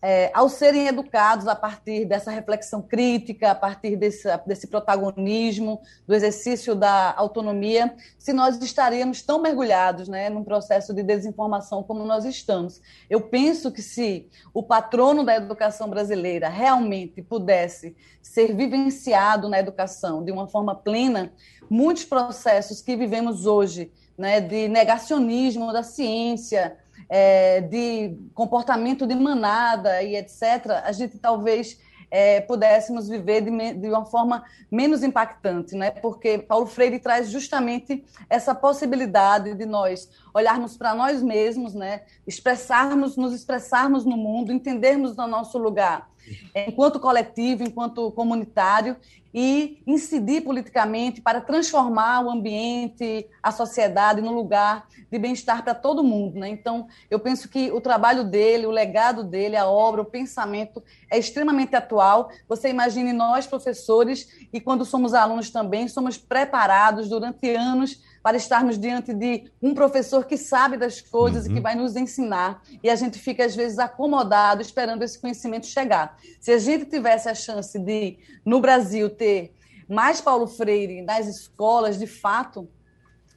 é, 0.00 0.30
ao 0.32 0.48
serem 0.48 0.86
educados 0.86 1.48
a 1.48 1.56
partir 1.56 2.04
dessa 2.04 2.30
reflexão 2.30 2.80
crítica, 2.80 3.50
a 3.50 3.54
partir 3.54 3.96
desse, 3.96 4.28
desse 4.46 4.66
protagonismo, 4.68 5.80
do 6.06 6.14
exercício 6.14 6.74
da 6.74 7.12
autonomia, 7.16 7.94
se 8.18 8.32
nós 8.32 8.62
estaríamos 8.62 9.22
tão 9.22 9.40
mergulhados 9.40 10.08
né, 10.08 10.30
num 10.30 10.44
processo 10.44 10.94
de 10.94 11.02
desinformação 11.02 11.82
como 11.82 12.04
nós 12.04 12.24
estamos. 12.24 12.80
Eu 13.10 13.22
penso 13.22 13.72
que 13.72 13.82
se 13.82 14.28
o 14.54 14.62
patrono 14.62 15.24
da 15.24 15.34
educação 15.34 15.90
brasileira 15.90 16.48
realmente 16.48 17.20
pudesse 17.20 17.96
ser 18.22 18.54
vivenciado 18.54 19.48
na 19.48 19.58
educação 19.58 20.22
de 20.22 20.30
uma 20.30 20.46
forma 20.46 20.74
plena, 20.74 21.32
muitos 21.68 22.04
processos 22.04 22.80
que 22.80 22.94
vivemos 22.94 23.46
hoje, 23.46 23.90
né, 24.16 24.40
de 24.40 24.68
negacionismo 24.68 25.72
da 25.72 25.82
ciência, 25.82 26.76
é, 27.08 27.60
de 27.60 28.16
comportamento 28.34 29.06
de 29.06 29.14
manada 29.14 30.02
e 30.02 30.16
etc., 30.16 30.82
a 30.84 30.92
gente 30.92 31.18
talvez 31.18 31.78
é, 32.10 32.40
pudéssemos 32.40 33.08
viver 33.08 33.42
de, 33.42 33.74
de, 33.74 33.88
uma 33.88 34.04
forma 34.04 34.44
menos 34.70 35.02
impactante, 35.02 35.74
né? 35.74 35.90
porque 35.90 36.38
Paulo 36.38 36.66
Freire 36.66 36.98
traz 36.98 37.30
justamente 37.30 38.04
essa 38.28 38.54
possibilidade 38.54 39.54
de 39.54 39.66
nós 39.66 40.08
olharmos 40.34 40.76
para 40.76 40.94
nós 40.94 41.22
mesmos, 41.22 41.74
né? 41.74 42.02
expressarmos, 42.26 43.16
nos 43.16 43.32
expressarmos 43.32 44.04
no 44.04 44.16
mundo, 44.16 44.52
entendermos 44.52 45.16
o 45.16 45.26
nosso 45.26 45.58
lugar 45.58 46.08
enquanto 46.54 47.00
coletivo, 47.00 47.62
enquanto 47.62 48.10
comunitário, 48.12 48.96
e 49.32 49.82
incidir 49.86 50.42
politicamente 50.42 51.20
para 51.20 51.40
transformar 51.40 52.24
o 52.24 52.30
ambiente, 52.30 53.26
a 53.42 53.52
sociedade, 53.52 54.22
num 54.22 54.34
lugar 54.34 54.88
de 55.10 55.18
bem-estar 55.18 55.62
para 55.62 55.74
todo 55.74 56.02
mundo. 56.02 56.40
Né? 56.40 56.48
Então, 56.48 56.88
eu 57.10 57.20
penso 57.20 57.48
que 57.48 57.70
o 57.70 57.80
trabalho 57.80 58.24
dele, 58.24 58.66
o 58.66 58.70
legado 58.70 59.22
dele, 59.22 59.54
a 59.54 59.66
obra, 59.66 60.00
o 60.00 60.06
pensamento 60.06 60.82
é 61.10 61.18
extremamente 61.18 61.76
atual. 61.76 62.30
Você 62.48 62.70
imagine 62.70 63.12
nós, 63.12 63.46
professores, 63.46 64.48
e 64.50 64.60
quando 64.60 64.84
somos 64.84 65.12
alunos 65.12 65.50
também, 65.50 65.88
somos 65.88 66.16
preparados 66.16 67.08
durante 67.08 67.54
anos 67.54 68.02
para 68.22 68.36
estarmos 68.36 68.78
diante 68.78 69.12
de 69.14 69.50
um 69.62 69.74
professor 69.74 70.24
que 70.24 70.36
sabe 70.36 70.76
das 70.76 71.00
coisas 71.00 71.44
uhum. 71.44 71.50
e 71.50 71.52
que 71.54 71.56
uhum. 71.56 71.62
vai 71.62 71.74
nos 71.74 71.96
ensinar. 71.96 72.62
E 72.82 72.90
a 72.90 72.96
gente 72.96 73.18
fica, 73.18 73.44
às 73.44 73.54
vezes, 73.54 73.78
acomodado 73.78 74.62
esperando 74.62 75.02
esse 75.02 75.18
conhecimento 75.18 75.66
chegar. 75.66 76.16
Se 76.40 76.52
a 76.52 76.58
gente 76.58 76.86
tivesse 76.86 77.28
a 77.28 77.34
chance 77.34 77.78
de, 77.78 78.18
no 78.44 78.60
Brasil, 78.60 79.08
ter 79.10 79.54
mais 79.88 80.20
Paulo 80.20 80.46
Freire 80.46 81.02
nas 81.02 81.26
escolas, 81.26 81.98
de 81.98 82.06
fato, 82.06 82.68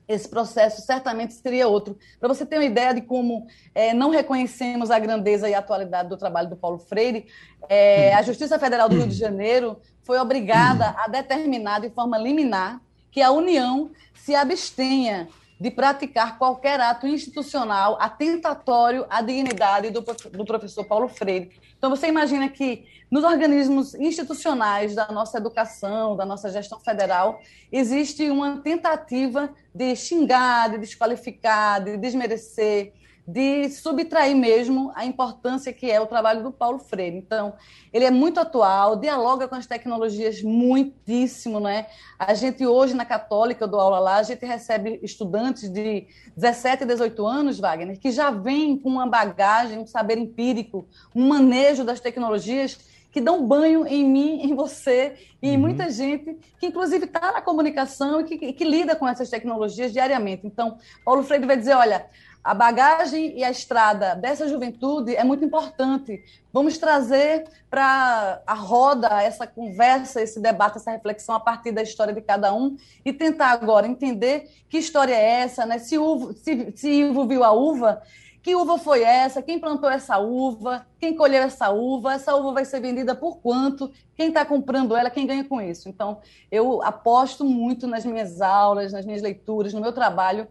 esse 0.08 0.28
processo 0.28 0.82
certamente 0.82 1.34
seria 1.34 1.68
outro. 1.68 1.98
Para 2.20 2.28
você 2.28 2.46
ter 2.46 2.58
uma 2.58 2.66
ideia 2.66 2.94
de 2.94 3.02
como 3.02 3.48
é, 3.74 3.94
não 3.94 4.10
reconhecemos 4.10 4.92
a 4.92 5.00
grandeza 5.00 5.50
e 5.50 5.54
a 5.54 5.60
atualidade 5.60 6.10
do 6.10 6.18
trabalho 6.18 6.50
do 6.50 6.58
Paulo 6.58 6.78
Freire, 6.78 7.28
é, 7.70 8.14
a 8.14 8.22
Justiça 8.22 8.60
Federal 8.60 8.90
do 8.90 8.96
Rio 8.96 9.08
de 9.08 9.16
Janeiro 9.16 9.80
foi 10.04 10.20
obrigada 10.20 10.96
a 10.98 11.08
determinar 11.08 11.80
de 11.80 11.90
forma 11.90 12.18
liminar 12.18 12.82
que 13.12 13.22
a 13.22 13.32
União 13.32 13.91
se 14.13 14.34
abstenha 14.34 15.27
de 15.60 15.70
praticar 15.70 16.39
qualquer 16.39 16.80
ato 16.80 17.06
institucional 17.06 17.96
atentatório 18.01 19.06
à 19.08 19.22
dignidade 19.22 19.91
do, 19.91 20.01
do 20.01 20.44
professor 20.44 20.84
Paulo 20.84 21.08
Freire. 21.08 21.51
Então, 21.77 21.89
você 21.89 22.08
imagina 22.08 22.50
que 22.50 22.86
nos 23.12 23.24
organismos 23.24 23.94
institucionais 23.94 24.96
da 24.96 25.12
nossa 25.12 25.38
educação, 25.38 26.15
da 26.15 26.25
nossa 26.25 26.50
gestão 26.50 26.80
federal, 26.80 27.41
existe 27.72 28.30
uma 28.32 28.58
tentativa 28.62 29.53
de 29.74 29.96
xingar, 29.96 30.70
de 30.70 30.77
desqualificar, 30.80 31.84
de 31.84 31.98
desmerecer, 31.98 32.94
de 33.28 33.70
subtrair 33.70 34.36
mesmo 34.36 34.92
a 34.96 35.06
importância 35.06 35.72
que 35.72 35.90
é 35.90 36.00
o 36.01 36.08
trabalho 36.08 36.44
do 36.44 36.51
Paulo 36.51 36.80
Freire. 36.80 37.16
Então, 37.16 37.54
ele 37.94 38.06
é 38.06 38.12
muito 38.12 38.40
atual, 38.40 38.96
dialoga 38.96 39.48
com 39.48 39.56
as 39.56 39.66
tecnologias 39.66 40.42
muitíssimo, 40.42 41.60
né? 41.60 41.86
A 42.18 42.34
gente 42.34 42.66
hoje 42.66 42.94
na 42.94 43.06
Católica, 43.06 43.63
eu 43.63 43.68
dou 43.68 43.80
aula 43.80 44.00
lá, 44.00 44.16
a 44.16 44.24
gente 44.24 44.46
recebe 44.46 45.00
estudantes 45.04 45.70
de 45.70 46.08
17 46.36 46.84
e 46.84 46.88
18 46.88 47.25
anos, 47.25 47.60
Wagner, 47.60 48.00
que 48.00 48.12
já 48.12 48.32
vêm 48.32 48.78
com 48.78 48.90
uma 48.90 49.08
bagagem, 49.08 49.80
um 49.80 49.86
saber 49.86 50.18
empírico, 50.18 50.88
um 51.16 51.28
manejo 51.28 51.84
das 51.84 52.00
tecnologias 52.00 52.80
que 53.12 53.20
dão 53.20 53.46
banho 53.46 53.86
em 53.86 54.06
mim, 54.06 54.42
em 54.42 54.56
você 54.56 55.16
e 55.42 55.50
em 55.50 55.56
uhum. 55.56 55.60
muita 55.60 55.90
gente 55.90 56.38
que, 56.58 56.68
inclusive, 56.68 57.06
está 57.06 57.34
na 57.34 57.42
comunicação 57.42 58.22
e 58.22 58.24
que, 58.24 58.54
que, 58.54 58.63
lida 58.63 58.96
com 58.96 59.08
essas 59.08 59.30
tecnologias 59.30 59.92
diariamente. 59.92 60.48
Então, 60.48 60.78
Paulo 61.04 61.22
Freire 61.22 61.46
vai 61.46 61.58
dizer: 61.58 61.74
olha, 61.74 62.06
a 62.44 62.54
bagagem 62.54 63.38
e 63.38 63.44
a 63.44 63.52
estrada 63.52 64.16
dessa 64.16 64.48
juventude 64.48 65.16
é 65.16 65.24
muito 65.24 65.46
importante. 65.46 66.24
Vamos 66.52 66.78
trazer 66.78 67.48
para 67.70 68.42
a 68.48 68.54
roda 68.54 69.22
essa 69.22 69.46
conversa, 69.46 70.22
esse 70.22 70.40
debate, 70.40 70.78
essa 70.78 70.92
reflexão 70.92 71.36
a 71.36 71.40
partir 71.40 71.72
da 71.72 71.84
história 71.84 72.14
de 72.14 72.22
cada 72.22 72.54
um 72.54 72.76
e 73.06 73.14
tentar 73.14 73.52
agora 73.52 73.88
entender 73.88 74.50
que 74.68 74.78
história 74.78 75.14
é 75.14 75.42
essa, 75.42 75.66
né? 75.66 75.78
Se, 75.78 75.98
uvo, 75.98 76.34
se, 76.34 76.74
se 76.76 76.90
Ivo 76.90 77.28
viu 77.28 77.44
a 77.44 77.52
uva, 77.52 78.02
que 78.42 78.56
uva 78.56 78.80
foi 78.80 79.04
essa? 79.04 79.42
Quem 79.42 79.60
plantou 79.60 79.90
essa 79.90 80.18
uva? 80.18 80.88
Quem 81.00 81.16
colheu 81.16 81.44
essa 81.44 81.70
uva? 81.70 82.14
Essa 82.14 82.36
uva 82.36 82.54
vai 82.54 82.66
ser 82.66 82.80
vendida 82.80 83.14
por 83.14 83.38
quanto? 83.38 83.92
Quem 84.16 84.30
está 84.30 84.44
comprando 84.44 84.96
ela? 84.96 85.12
Quem 85.12 85.28
ganha 85.28 85.44
com 85.44 85.62
isso? 85.62 85.88
Então, 85.88 86.20
eu 86.52 86.82
aposto 86.82 87.46
muito 87.46 87.86
nas 87.86 88.04
minhas 88.04 88.42
aulas, 88.42 88.92
nas 88.92 89.06
minhas 89.06 89.22
leituras, 89.22 89.74
no 89.74 89.82
meu 89.82 89.94
trabalho, 89.94 90.48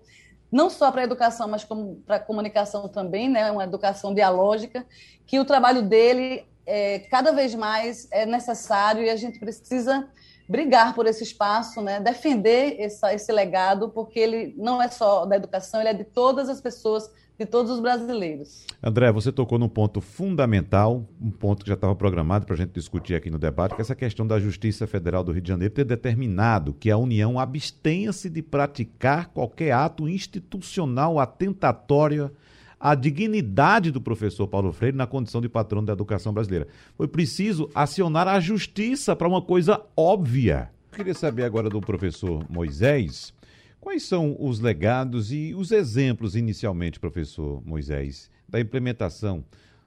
não 0.50 0.68
só 0.68 0.90
para 0.90 1.02
a 1.02 1.04
educação, 1.04 1.48
mas 1.48 1.64
para 1.64 2.16
a 2.16 2.20
comunicação 2.20 2.88
também, 2.88 3.28
né? 3.28 3.50
uma 3.50 3.64
educação 3.64 4.12
dialógica, 4.12 4.84
que 5.26 5.38
o 5.38 5.44
trabalho 5.44 5.82
dele 5.82 6.44
é, 6.66 7.00
cada 7.10 7.32
vez 7.32 7.54
mais 7.54 8.08
é 8.10 8.26
necessário 8.26 9.02
e 9.02 9.10
a 9.10 9.16
gente 9.16 9.38
precisa 9.38 10.08
brigar 10.48 10.94
por 10.94 11.06
esse 11.06 11.22
espaço, 11.22 11.80
né? 11.80 12.00
defender 12.00 12.76
essa, 12.80 13.14
esse 13.14 13.30
legado, 13.30 13.90
porque 13.90 14.18
ele 14.18 14.54
não 14.58 14.82
é 14.82 14.88
só 14.88 15.24
da 15.24 15.36
educação, 15.36 15.80
ele 15.80 15.90
é 15.90 15.94
de 15.94 16.04
todas 16.04 16.48
as 16.48 16.60
pessoas 16.60 17.08
de 17.40 17.46
todos 17.46 17.72
os 17.72 17.80
brasileiros. 17.80 18.66
André, 18.82 19.10
você 19.10 19.32
tocou 19.32 19.58
num 19.58 19.68
ponto 19.68 19.98
fundamental, 20.02 21.06
um 21.18 21.30
ponto 21.30 21.62
que 21.64 21.68
já 21.68 21.74
estava 21.74 21.94
programado 21.94 22.44
para 22.44 22.54
a 22.54 22.58
gente 22.58 22.72
discutir 22.72 23.14
aqui 23.14 23.30
no 23.30 23.38
debate, 23.38 23.74
que 23.74 23.80
é 23.80 23.82
essa 23.82 23.94
questão 23.94 24.26
da 24.26 24.38
Justiça 24.38 24.86
Federal 24.86 25.24
do 25.24 25.32
Rio 25.32 25.40
de 25.40 25.48
Janeiro 25.48 25.72
ter 25.72 25.84
determinado 25.84 26.74
que 26.74 26.90
a 26.90 26.98
União 26.98 27.38
abstenha-se 27.38 28.28
de 28.28 28.42
praticar 28.42 29.28
qualquer 29.28 29.72
ato 29.72 30.06
institucional 30.06 31.18
atentatório 31.18 32.30
à 32.78 32.94
dignidade 32.94 33.90
do 33.90 34.02
professor 34.02 34.46
Paulo 34.46 34.70
Freire 34.70 34.96
na 34.96 35.06
condição 35.06 35.40
de 35.40 35.48
patrono 35.48 35.86
da 35.86 35.94
educação 35.94 36.34
brasileira. 36.34 36.68
Foi 36.94 37.08
preciso 37.08 37.70
acionar 37.74 38.28
a 38.28 38.38
justiça 38.38 39.16
para 39.16 39.28
uma 39.28 39.40
coisa 39.40 39.80
óbvia. 39.96 40.70
Eu 40.92 40.98
queria 40.98 41.14
saber 41.14 41.44
agora 41.44 41.70
do 41.70 41.80
professor 41.80 42.44
Moisés 42.50 43.32
Quais 43.80 44.02
são 44.02 44.36
os 44.38 44.60
legados 44.60 45.32
e 45.32 45.54
os 45.54 45.72
exemplos, 45.72 46.36
inicialmente, 46.36 47.00
professor 47.00 47.62
Moisés, 47.64 48.30
da 48.46 48.60
implementação 48.60 49.42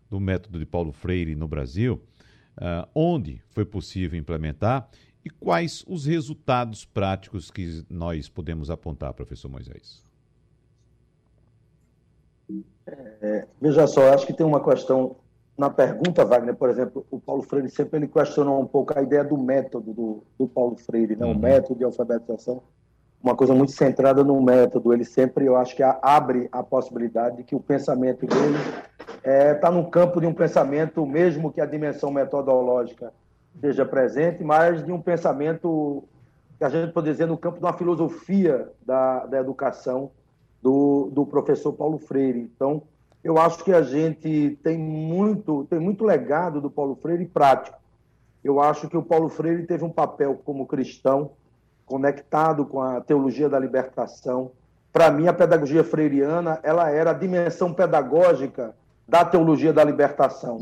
do 0.10 0.20
método 0.20 0.58
de 0.58 0.66
Paulo 0.66 0.92
Freire 0.92 1.36
no 1.36 1.48
Brasil? 1.48 2.02
Uh, 2.58 2.88
onde 2.94 3.42
foi 3.50 3.66
possível 3.66 4.20
implementar 4.20 4.90
e 5.24 5.30
quais 5.30 5.84
os 5.88 6.06
resultados 6.06 6.86
práticos 6.86 7.50
que 7.50 7.84
nós 7.90 8.28
podemos 8.30 8.70
apontar, 8.70 9.14
professor 9.14 9.50
Moisés? 9.50 10.04
É, 12.86 13.48
veja 13.62 13.88
só, 13.88 14.14
acho 14.14 14.28
que 14.28 14.34
tem 14.34 14.46
uma 14.46 14.64
questão 14.64 15.16
na 15.58 15.70
pergunta, 15.70 16.26
Wagner, 16.26 16.56
por 16.56 16.70
exemplo, 16.70 17.06
o 17.10 17.20
Paulo 17.20 17.44
Freire 17.44 17.70
sempre 17.70 18.00
ele 18.00 18.08
questionou 18.08 18.60
um 18.60 18.68
pouco 18.68 18.98
a 18.98 19.02
ideia 19.02 19.24
do 19.24 19.38
método 19.38 19.94
do, 19.94 20.24
do 20.38 20.48
Paulo 20.48 20.76
Freire, 20.76 21.16
né? 21.16 21.26
Uhum. 21.26 21.34
o 21.34 21.40
método 21.40 21.78
de 21.78 21.84
alfabetização 21.84 22.64
uma 23.24 23.36
coisa 23.36 23.54
muito 23.54 23.72
centrada 23.72 24.22
no 24.22 24.40
método. 24.42 24.94
Ele 24.94 25.06
sempre, 25.06 25.46
eu 25.46 25.56
acho 25.56 25.74
que 25.76 25.82
abre 25.82 26.50
a 26.52 26.62
possibilidade 26.62 27.38
de 27.38 27.44
que 27.44 27.56
o 27.56 27.60
pensamento 27.60 28.28
dele 28.28 28.58
está 29.00 29.18
é, 29.24 29.54
tá 29.54 29.72
no 29.72 29.90
campo 29.90 30.20
de 30.20 30.28
um 30.28 30.34
pensamento, 30.34 31.06
mesmo 31.06 31.52
que 31.52 31.62
a 31.62 31.66
dimensão 31.66 32.12
metodológica 32.12 33.14
esteja 33.56 33.86
presente, 33.86 34.44
mas 34.44 34.86
de 34.86 34.92
um 34.92 35.02
pensamento 35.02 36.04
que 36.58 36.66
a 36.66 36.70
gente 36.70 36.92
pode 36.92 37.10
dizer 37.10 37.26
no 37.26 37.38
campo 37.38 37.60
de 37.60 37.66
uma 37.66 37.74
filosofia 37.74 38.70
da, 38.86 39.26
da 39.26 39.40
educação 39.40 40.12
do, 40.62 41.10
do 41.14 41.26
professor 41.26 41.72
Paulo 41.72 41.98
Freire. 41.98 42.40
Então, 42.40 42.82
eu 43.24 43.38
acho 43.38 43.64
que 43.64 43.72
a 43.72 43.82
gente 43.82 44.60
tem 44.62 44.78
muito, 44.78 45.66
tem 45.70 45.80
muito 45.80 46.04
legado 46.04 46.60
do 46.60 46.70
Paulo 46.70 46.96
Freire 47.02 47.26
prático. 47.26 47.78
Eu 48.44 48.60
acho 48.60 48.90
que 48.90 48.98
o 48.98 49.04
Paulo 49.04 49.30
Freire 49.30 49.66
teve 49.66 49.86
um 49.86 49.90
papel 49.90 50.42
como 50.44 50.66
cristão 50.66 51.32
conectado 51.86 52.66
com 52.66 52.82
a 52.82 53.02
teologia 53.02 53.50
da 53.50 53.60
libertação. 53.60 54.52
Para 54.92 55.10
mim, 55.12 55.28
a 55.28 55.34
pedagogia 55.34 55.84
freiriana 55.84 56.60
ela 56.64 56.90
era 56.90 57.12
a 57.12 57.16
dimensão 57.16 57.74
pedagógica 57.74 58.76
da 59.08 59.26
teologia 59.26 59.74
da 59.74 59.84
libertação. 59.84 60.60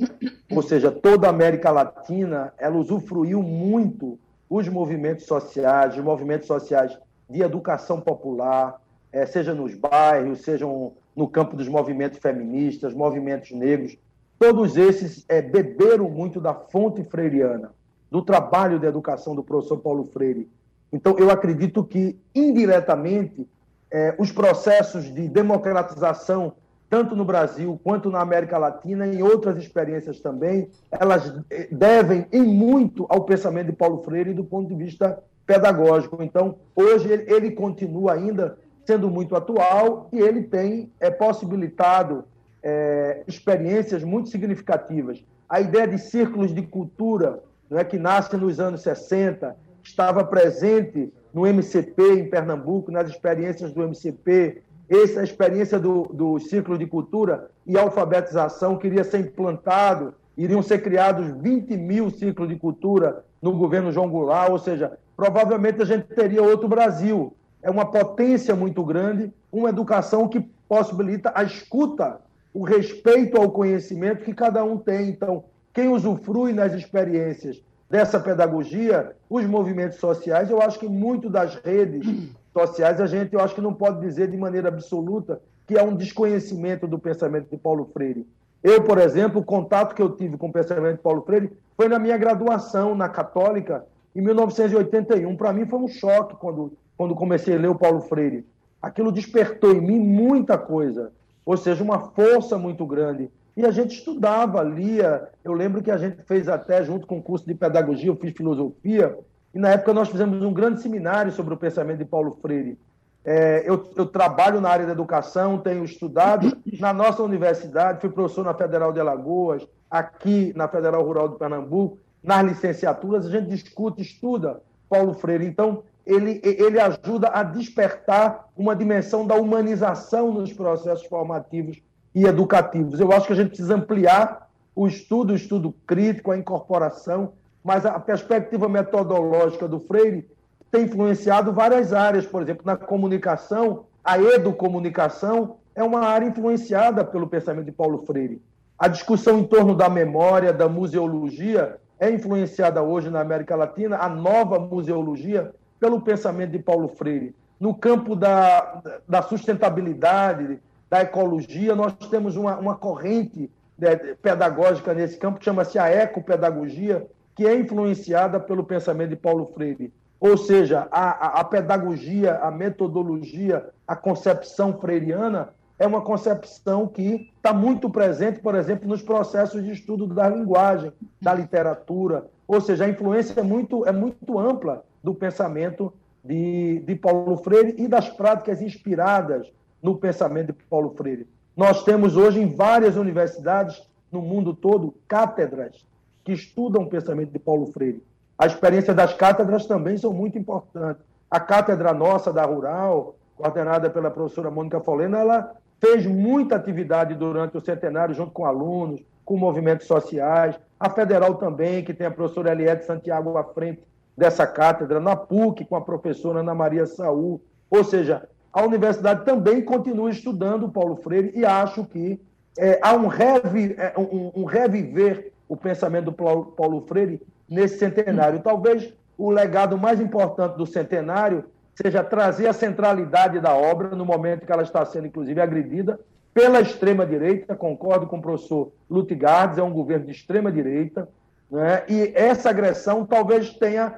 Ou 0.51 0.61
seja, 0.61 0.91
toda 0.91 1.27
a 1.27 1.29
América 1.29 1.71
Latina 1.71 2.53
ela 2.57 2.77
usufruiu 2.77 3.41
muito 3.43 4.17
os 4.49 4.67
movimentos 4.67 5.25
sociais, 5.25 5.95
os 5.95 6.03
movimentos 6.03 6.47
sociais 6.47 6.97
de 7.29 7.41
educação 7.41 8.01
popular, 8.01 8.81
é, 9.11 9.25
seja 9.25 9.53
nos 9.53 9.73
bairros, 9.75 10.41
sejam 10.41 10.93
no 11.15 11.27
campo 11.27 11.55
dos 11.55 11.67
movimentos 11.67 12.19
feministas, 12.19 12.93
movimentos 12.93 13.51
negros. 13.51 13.97
Todos 14.39 14.75
esses 14.75 15.23
é, 15.29 15.41
beberam 15.41 16.09
muito 16.09 16.41
da 16.41 16.53
fonte 16.53 17.03
freiriana, 17.03 17.71
do 18.09 18.21
trabalho 18.21 18.79
de 18.79 18.85
educação 18.85 19.35
do 19.35 19.43
professor 19.43 19.77
Paulo 19.77 20.03
Freire. 20.05 20.49
Então, 20.91 21.15
eu 21.17 21.29
acredito 21.29 21.83
que, 21.83 22.19
indiretamente, 22.35 23.47
eh, 23.89 24.15
os 24.17 24.31
processos 24.31 25.05
de 25.13 25.27
democratização, 25.29 26.53
tanto 26.89 27.15
no 27.15 27.23
Brasil 27.23 27.79
quanto 27.83 28.09
na 28.09 28.19
América 28.19 28.57
Latina, 28.57 29.07
e 29.07 29.17
em 29.17 29.23
outras 29.23 29.57
experiências 29.57 30.19
também, 30.19 30.69
elas 30.91 31.33
eh, 31.49 31.69
devem, 31.71 32.25
em 32.31 32.43
muito, 32.43 33.05
ao 33.09 33.23
pensamento 33.23 33.67
de 33.67 33.73
Paulo 33.73 34.03
Freire 34.03 34.33
do 34.33 34.43
ponto 34.43 34.67
de 34.67 34.75
vista 34.75 35.23
pedagógico. 35.45 36.21
Então, 36.21 36.55
hoje, 36.75 37.09
ele, 37.09 37.33
ele 37.33 37.51
continua 37.51 38.13
ainda 38.13 38.57
sendo 38.85 39.09
muito 39.09 39.35
atual 39.35 40.09
e 40.11 40.19
ele 40.19 40.43
tem 40.43 40.91
é, 40.99 41.09
possibilitado 41.09 42.25
é, 42.63 43.23
experiências 43.27 44.03
muito 44.03 44.29
significativas. 44.29 45.23
A 45.47 45.59
ideia 45.59 45.87
de 45.87 45.97
círculos 45.97 46.53
de 46.53 46.61
cultura, 46.61 47.43
não 47.69 47.79
é, 47.79 47.83
que 47.83 47.97
nasce 47.97 48.35
nos 48.37 48.59
anos 48.59 48.81
60, 48.81 49.55
estava 49.83 50.23
presente 50.23 51.11
no 51.33 51.47
MCP 51.47 52.19
em 52.19 52.29
Pernambuco, 52.29 52.91
nas 52.91 53.09
experiências 53.09 53.71
do 53.71 53.83
MCP, 53.83 54.61
essa 54.89 55.23
experiência 55.23 55.79
do, 55.79 56.03
do 56.03 56.37
ciclo 56.39 56.77
de 56.77 56.85
cultura 56.85 57.49
e 57.65 57.77
alfabetização 57.77 58.77
queria 58.77 59.05
ser 59.05 59.19
implantado, 59.19 60.13
iriam 60.37 60.61
ser 60.61 60.79
criados 60.79 61.31
20 61.41 61.77
mil 61.77 62.09
ciclos 62.09 62.49
de 62.49 62.57
cultura 62.57 63.23
no 63.41 63.53
governo 63.53 63.91
João 63.91 64.09
Goulart, 64.09 64.51
ou 64.51 64.59
seja, 64.59 64.97
provavelmente 65.15 65.81
a 65.81 65.85
gente 65.85 66.07
teria 66.07 66.43
outro 66.43 66.67
Brasil. 66.67 67.33
É 67.61 67.69
uma 67.69 67.85
potência 67.85 68.53
muito 68.53 68.83
grande, 68.83 69.31
uma 69.49 69.69
educação 69.69 70.27
que 70.27 70.41
possibilita 70.67 71.31
a 71.33 71.43
escuta, 71.43 72.19
o 72.53 72.63
respeito 72.63 73.37
ao 73.37 73.49
conhecimento 73.49 74.25
que 74.25 74.33
cada 74.33 74.61
um 74.63 74.77
tem. 74.77 75.07
Então, 75.07 75.45
quem 75.73 75.87
usufrui 75.87 76.51
nas 76.51 76.73
experiências 76.73 77.63
dessa 77.91 78.21
pedagogia, 78.21 79.11
os 79.29 79.45
movimentos 79.45 79.97
sociais, 79.97 80.49
eu 80.49 80.61
acho 80.61 80.79
que 80.79 80.87
muito 80.87 81.29
das 81.29 81.55
redes 81.55 82.07
sociais, 82.55 83.01
a 83.01 83.05
gente, 83.05 83.33
eu 83.33 83.41
acho 83.41 83.53
que 83.53 83.59
não 83.59 83.73
pode 83.73 83.99
dizer 83.99 84.31
de 84.31 84.37
maneira 84.37 84.69
absoluta 84.69 85.41
que 85.67 85.77
é 85.77 85.83
um 85.83 85.93
desconhecimento 85.93 86.87
do 86.87 86.97
pensamento 86.97 87.49
de 87.49 87.57
Paulo 87.57 87.89
Freire. 87.93 88.25
Eu, 88.63 88.83
por 88.83 88.97
exemplo, 88.97 89.41
o 89.41 89.43
contato 89.43 89.93
que 89.93 90.01
eu 90.01 90.09
tive 90.15 90.37
com 90.37 90.47
o 90.47 90.53
pensamento 90.53 90.97
de 90.97 91.03
Paulo 91.03 91.21
Freire 91.23 91.51
foi 91.75 91.89
na 91.89 91.99
minha 91.99 92.17
graduação 92.17 92.95
na 92.95 93.09
Católica, 93.09 93.85
em 94.15 94.21
1981. 94.21 95.35
Para 95.35 95.51
mim 95.51 95.65
foi 95.65 95.79
um 95.79 95.87
choque 95.87 96.35
quando, 96.37 96.71
quando 96.97 97.13
comecei 97.13 97.55
a 97.57 97.59
ler 97.59 97.69
o 97.69 97.77
Paulo 97.77 98.01
Freire. 98.01 98.45
Aquilo 98.81 99.11
despertou 99.11 99.73
em 99.73 99.81
mim 99.81 99.99
muita 99.99 100.57
coisa, 100.57 101.11
ou 101.45 101.57
seja, 101.57 101.83
uma 101.83 101.99
força 101.99 102.57
muito 102.57 102.85
grande. 102.85 103.29
E 103.55 103.65
a 103.65 103.71
gente 103.71 103.95
estudava, 103.95 104.63
lia. 104.63 105.29
Eu 105.43 105.53
lembro 105.53 105.81
que 105.81 105.91
a 105.91 105.97
gente 105.97 106.21
fez 106.23 106.47
até, 106.47 106.83
junto 106.83 107.05
com 107.05 107.17
o 107.17 107.21
curso 107.21 107.45
de 107.45 107.53
pedagogia, 107.53 108.09
eu 108.09 108.15
fiz 108.15 108.31
filosofia, 108.31 109.17
e 109.53 109.59
na 109.59 109.69
época 109.69 109.93
nós 109.93 110.09
fizemos 110.09 110.41
um 110.41 110.53
grande 110.53 110.81
seminário 110.81 111.31
sobre 111.31 111.53
o 111.53 111.57
pensamento 111.57 111.97
de 111.97 112.05
Paulo 112.05 112.37
Freire. 112.41 112.77
É, 113.23 113.63
eu, 113.65 113.91
eu, 113.95 114.05
trabalho 114.05 114.59
na 114.59 114.69
área 114.69 114.85
da 114.85 114.93
educação, 114.93 115.59
tenho 115.59 115.83
estudado 115.83 116.57
na 116.79 116.91
nossa 116.91 117.21
universidade, 117.21 118.01
fui 118.01 118.09
professor 118.09 118.43
na 118.43 118.53
Federal 118.53 118.91
de 118.91 118.99
Alagoas, 118.99 119.67
aqui 119.89 120.53
na 120.55 120.67
Federal 120.67 121.03
Rural 121.03 121.29
de 121.29 121.37
Pernambuco, 121.37 121.99
nas 122.23 122.43
licenciaturas, 122.43 123.27
a 123.27 123.29
gente 123.29 123.49
discute, 123.49 124.01
estuda 124.01 124.61
Paulo 124.89 125.13
Freire. 125.13 125.45
Então, 125.45 125.83
ele, 126.05 126.41
ele 126.43 126.79
ajuda 126.79 127.27
a 127.27 127.43
despertar 127.43 128.47
uma 128.57 128.75
dimensão 128.75 129.27
da 129.27 129.35
humanização 129.35 130.31
nos 130.31 130.51
processos 130.51 131.05
formativos 131.05 131.79
e 132.13 132.25
educativos. 132.25 132.99
Eu 132.99 133.11
acho 133.11 133.27
que 133.27 133.33
a 133.33 133.35
gente 133.35 133.49
precisa 133.49 133.75
ampliar 133.75 134.49
o 134.75 134.87
estudo, 134.87 135.33
o 135.33 135.35
estudo 135.35 135.73
crítico, 135.85 136.31
a 136.31 136.37
incorporação, 136.37 137.33
mas 137.63 137.85
a 137.85 137.99
perspectiva 137.99 138.67
metodológica 138.67 139.67
do 139.67 139.79
Freire 139.79 140.27
tem 140.71 140.85
influenciado 140.85 141.51
várias 141.51 141.93
áreas, 141.93 142.25
por 142.25 142.41
exemplo, 142.41 142.63
na 142.65 142.77
comunicação, 142.77 143.85
a 144.03 144.17
educomunicação 144.17 145.57
é 145.75 145.83
uma 145.83 146.01
área 146.01 146.25
influenciada 146.25 147.03
pelo 147.03 147.27
pensamento 147.27 147.65
de 147.65 147.71
Paulo 147.71 147.99
Freire. 147.99 148.41
A 148.79 148.87
discussão 148.87 149.39
em 149.39 149.43
torno 149.43 149.75
da 149.75 149.89
memória, 149.89 150.51
da 150.51 150.67
museologia, 150.67 151.77
é 151.99 152.09
influenciada 152.09 152.81
hoje 152.81 153.09
na 153.09 153.21
América 153.21 153.55
Latina, 153.55 153.97
a 153.97 154.09
nova 154.09 154.57
museologia, 154.57 155.53
pelo 155.79 156.01
pensamento 156.01 156.51
de 156.51 156.59
Paulo 156.59 156.87
Freire. 156.87 157.35
No 157.59 157.75
campo 157.75 158.15
da, 158.15 158.81
da 159.07 159.21
sustentabilidade, 159.21 160.59
da 160.91 161.01
ecologia, 161.01 161.73
nós 161.73 161.93
temos 162.09 162.35
uma, 162.35 162.57
uma 162.57 162.75
corrente 162.75 163.49
né, 163.79 163.95
pedagógica 164.21 164.93
nesse 164.93 165.17
campo 165.17 165.39
que 165.39 165.45
chama-se 165.45 165.79
a 165.79 165.87
ecopedagogia, 165.89 167.07
que 167.33 167.47
é 167.47 167.55
influenciada 167.55 168.41
pelo 168.41 168.65
pensamento 168.65 169.11
de 169.11 169.15
Paulo 169.15 169.49
Freire. 169.53 169.93
Ou 170.19 170.37
seja, 170.37 170.89
a, 170.91 171.39
a, 171.39 171.43
pedagogia, 171.45 172.35
a 172.39 172.51
metodologia, 172.51 173.69
a 173.87 173.95
concepção 173.95 174.77
freiriana 174.79 175.53
é 175.79 175.87
uma 175.87 176.01
concepção 176.01 176.85
que 176.85 177.31
está 177.37 177.53
muito 177.53 177.89
presente, 177.89 178.41
por 178.41 178.53
exemplo, 178.53 178.87
nos 178.87 179.01
processos 179.01 179.63
de 179.63 179.71
estudo 179.71 180.05
da 180.05 180.27
linguagem, 180.27 180.91
da 181.21 181.33
literatura. 181.33 182.27
Ou 182.45 182.59
seja, 182.59 182.83
a 182.83 182.89
influência 182.89 183.39
é 183.39 183.43
muito, 183.43 183.85
é 183.87 183.93
muito 183.93 184.37
ampla 184.37 184.83
do 185.01 185.15
pensamento 185.15 185.93
de, 186.23 186.83
de 186.85 186.95
Paulo 186.95 187.37
Freire 187.37 187.75
e 187.77 187.87
das 187.87 188.09
práticas 188.09 188.61
inspiradas 188.61 189.49
no 189.81 189.97
pensamento 189.97 190.47
de 190.47 190.63
Paulo 190.69 190.93
Freire. 190.97 191.27
Nós 191.55 191.83
temos 191.83 192.15
hoje 192.15 192.39
em 192.39 192.53
várias 192.53 192.95
universidades 192.95 193.81
no 194.11 194.21
mundo 194.21 194.53
todo 194.53 194.95
cátedras 195.07 195.85
que 196.23 196.31
estudam 196.31 196.83
o 196.83 196.89
pensamento 196.89 197.31
de 197.31 197.39
Paulo 197.39 197.67
Freire. 197.67 198.03
A 198.37 198.45
experiência 198.45 198.93
das 198.93 199.13
cátedras 199.13 199.65
também 199.65 199.97
são 199.97 200.13
muito 200.13 200.37
importantes. 200.37 201.03
A 201.29 201.39
cátedra 201.39 201.93
nossa 201.93 202.31
da 202.33 202.43
Rural, 202.43 203.15
coordenada 203.35 203.89
pela 203.89 204.11
professora 204.11 204.51
Mônica 204.51 204.79
Folena, 204.81 205.19
ela 205.19 205.55
fez 205.79 206.05
muita 206.05 206.55
atividade 206.55 207.15
durante 207.15 207.57
o 207.57 207.61
centenário 207.61 208.13
junto 208.13 208.31
com 208.31 208.45
alunos, 208.45 209.01
com 209.25 209.37
movimentos 209.37 209.87
sociais. 209.87 210.59
A 210.79 210.89
Federal 210.89 211.35
também, 211.35 211.83
que 211.83 211.93
tem 211.93 212.07
a 212.07 212.11
professora 212.11 212.51
Eliette 212.51 212.85
Santiago 212.85 213.37
à 213.37 213.43
frente 213.43 213.81
dessa 214.17 214.45
cátedra, 214.45 214.99
na 214.99 215.15
PUC, 215.15 215.65
com 215.65 215.75
a 215.75 215.81
professora 215.81 216.41
Ana 216.41 216.53
Maria 216.53 216.85
Saúl. 216.85 217.41
Ou 217.69 217.83
seja, 217.83 218.27
a 218.53 218.63
universidade 218.63 219.23
também 219.23 219.61
continua 219.61 220.09
estudando 220.09 220.69
Paulo 220.69 220.97
Freire 220.97 221.31
e 221.35 221.45
acho 221.45 221.85
que 221.85 222.19
é, 222.57 222.79
há 222.81 222.93
um, 222.93 223.07
revi, 223.07 223.75
é, 223.77 223.93
um, 223.97 224.31
um, 224.35 224.43
reviver 224.43 225.31
o 225.47 225.55
pensamento 225.55 226.05
do 226.05 226.13
Paulo, 226.13 226.45
Paulo 226.47 226.81
Freire 226.81 227.21
nesse 227.49 227.77
centenário. 227.77 228.41
Talvez 228.41 228.93
o 229.17 229.29
legado 229.29 229.77
mais 229.77 230.01
importante 230.01 230.57
do 230.57 230.65
centenário 230.65 231.45
seja 231.75 232.03
trazer 232.03 232.47
a 232.47 232.53
centralidade 232.53 233.39
da 233.39 233.55
obra 233.55 233.95
no 233.95 234.05
momento 234.05 234.45
que 234.45 234.51
ela 234.51 234.63
está 234.63 234.83
sendo, 234.85 235.07
inclusive, 235.07 235.39
agredida 235.39 235.99
pela 236.33 236.59
extrema-direita. 236.59 237.55
Concordo 237.55 238.07
com 238.07 238.17
o 238.17 238.21
professor 238.21 238.71
Lutigardes, 238.89 239.57
é 239.57 239.63
um 239.63 239.71
governo 239.71 240.05
de 240.05 240.11
extrema-direita. 240.11 241.07
Né? 241.49 241.83
E 241.87 242.11
essa 242.15 242.49
agressão 242.49 243.05
talvez 243.05 243.53
tenha 243.53 243.95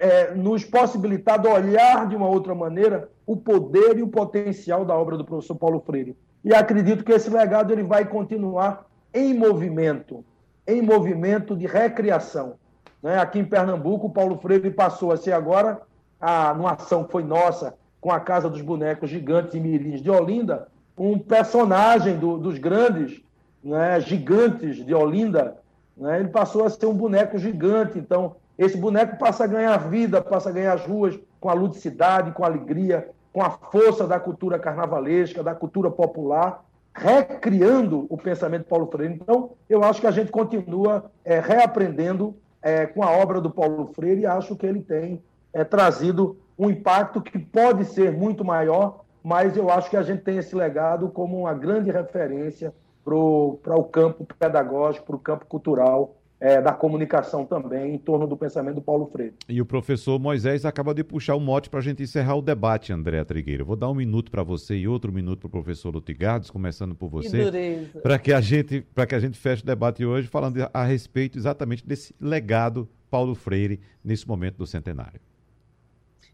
é, 0.00 0.34
nos 0.34 0.64
possibilitado 0.64 1.46
olhar 1.46 2.08
de 2.08 2.16
uma 2.16 2.26
outra 2.26 2.54
maneira 2.54 3.10
o 3.26 3.36
poder 3.36 3.98
e 3.98 4.02
o 4.02 4.08
potencial 4.08 4.82
da 4.82 4.96
obra 4.96 5.18
do 5.18 5.24
professor 5.26 5.54
Paulo 5.54 5.82
Freire. 5.84 6.16
E 6.42 6.54
acredito 6.54 7.04
que 7.04 7.12
esse 7.12 7.28
legado 7.28 7.70
ele 7.70 7.82
vai 7.82 8.06
continuar 8.06 8.86
em 9.12 9.34
movimento, 9.34 10.24
em 10.66 10.80
movimento 10.80 11.54
de 11.54 11.66
recriação. 11.66 12.54
Né? 13.02 13.18
Aqui 13.18 13.38
em 13.38 13.44
Pernambuco, 13.44 14.06
o 14.06 14.10
Paulo 14.10 14.38
Freire 14.38 14.70
passou 14.70 15.12
a 15.12 15.18
ser 15.18 15.32
agora, 15.32 15.82
a, 16.18 16.54
numa 16.54 16.72
ação 16.72 17.04
que 17.04 17.12
foi 17.12 17.22
nossa, 17.22 17.74
com 18.00 18.10
a 18.10 18.18
Casa 18.18 18.48
dos 18.48 18.62
Bonecos 18.62 19.10
Gigantes 19.10 19.52
e 19.52 19.60
Mirins 19.60 20.00
de 20.00 20.10
Olinda, 20.10 20.68
um 20.96 21.18
personagem 21.18 22.16
do, 22.16 22.38
dos 22.38 22.56
grandes 22.56 23.20
né, 23.62 24.00
gigantes 24.00 24.84
de 24.84 24.94
Olinda. 24.94 25.58
Né? 25.94 26.20
Ele 26.20 26.28
passou 26.28 26.64
a 26.64 26.70
ser 26.70 26.86
um 26.86 26.94
boneco 26.94 27.36
gigante. 27.36 27.98
Então, 27.98 28.36
esse 28.60 28.76
boneco 28.76 29.16
passa 29.16 29.44
a 29.44 29.46
ganhar 29.46 29.74
vida, 29.88 30.20
passa 30.20 30.50
a 30.50 30.52
ganhar 30.52 30.74
as 30.74 30.84
ruas 30.84 31.18
com 31.40 31.48
a 31.48 31.54
ludicidade, 31.54 32.32
com 32.32 32.44
a 32.44 32.46
alegria, 32.46 33.08
com 33.32 33.40
a 33.40 33.48
força 33.48 34.06
da 34.06 34.20
cultura 34.20 34.58
carnavalesca, 34.58 35.42
da 35.42 35.54
cultura 35.54 35.90
popular, 35.90 36.62
recriando 36.94 38.06
o 38.10 38.18
pensamento 38.18 38.64
de 38.64 38.68
Paulo 38.68 38.86
Freire. 38.88 39.14
Então, 39.14 39.52
eu 39.66 39.82
acho 39.82 40.02
que 40.02 40.06
a 40.06 40.10
gente 40.10 40.30
continua 40.30 41.10
é, 41.24 41.40
reaprendendo 41.40 42.36
é, 42.60 42.84
com 42.84 43.02
a 43.02 43.10
obra 43.10 43.40
do 43.40 43.48
Paulo 43.48 43.92
Freire 43.94 44.20
e 44.20 44.26
acho 44.26 44.54
que 44.54 44.66
ele 44.66 44.82
tem 44.82 45.22
é, 45.54 45.64
trazido 45.64 46.36
um 46.58 46.68
impacto 46.68 47.22
que 47.22 47.38
pode 47.38 47.86
ser 47.86 48.12
muito 48.12 48.44
maior, 48.44 49.06
mas 49.22 49.56
eu 49.56 49.70
acho 49.70 49.88
que 49.88 49.96
a 49.96 50.02
gente 50.02 50.20
tem 50.20 50.36
esse 50.36 50.54
legado 50.54 51.08
como 51.08 51.38
uma 51.38 51.54
grande 51.54 51.90
referência 51.90 52.74
para 53.02 53.14
o 53.16 53.88
campo 53.90 54.26
pedagógico, 54.38 55.06
para 55.06 55.16
o 55.16 55.18
campo 55.18 55.46
cultural 55.46 56.19
é, 56.40 56.60
da 56.60 56.72
comunicação 56.72 57.44
também 57.44 57.94
em 57.94 57.98
torno 57.98 58.26
do 58.26 58.36
pensamento 58.36 58.76
do 58.76 58.80
Paulo 58.80 59.06
Freire. 59.06 59.34
E 59.46 59.60
o 59.60 59.66
professor 59.66 60.18
Moisés 60.18 60.64
acaba 60.64 60.94
de 60.94 61.04
puxar 61.04 61.36
o 61.36 61.40
mote 61.40 61.68
para 61.68 61.80
a 61.80 61.82
gente 61.82 62.02
encerrar 62.02 62.34
o 62.36 62.42
debate, 62.42 62.92
André 62.92 63.22
Trigueira. 63.24 63.62
Vou 63.62 63.76
dar 63.76 63.90
um 63.90 63.94
minuto 63.94 64.30
para 64.30 64.42
você 64.42 64.74
e 64.74 64.88
outro 64.88 65.12
minuto 65.12 65.40
para 65.40 65.48
o 65.48 65.50
professor 65.50 65.92
Lutigardes, 65.92 66.50
começando 66.50 66.94
por 66.94 67.10
você, 67.10 67.90
para 68.02 68.18
que 68.18 68.32
a 68.32 68.40
gente 68.40 68.80
para 68.94 69.06
que 69.06 69.14
a 69.14 69.20
gente 69.20 69.36
feche 69.36 69.62
o 69.62 69.66
debate 69.66 70.04
hoje 70.04 70.28
falando 70.28 70.68
a 70.72 70.84
respeito 70.84 71.36
exatamente 71.36 71.86
desse 71.86 72.14
legado 72.18 72.88
Paulo 73.10 73.34
Freire 73.34 73.80
nesse 74.02 74.26
momento 74.26 74.56
do 74.56 74.66
centenário. 74.66 75.20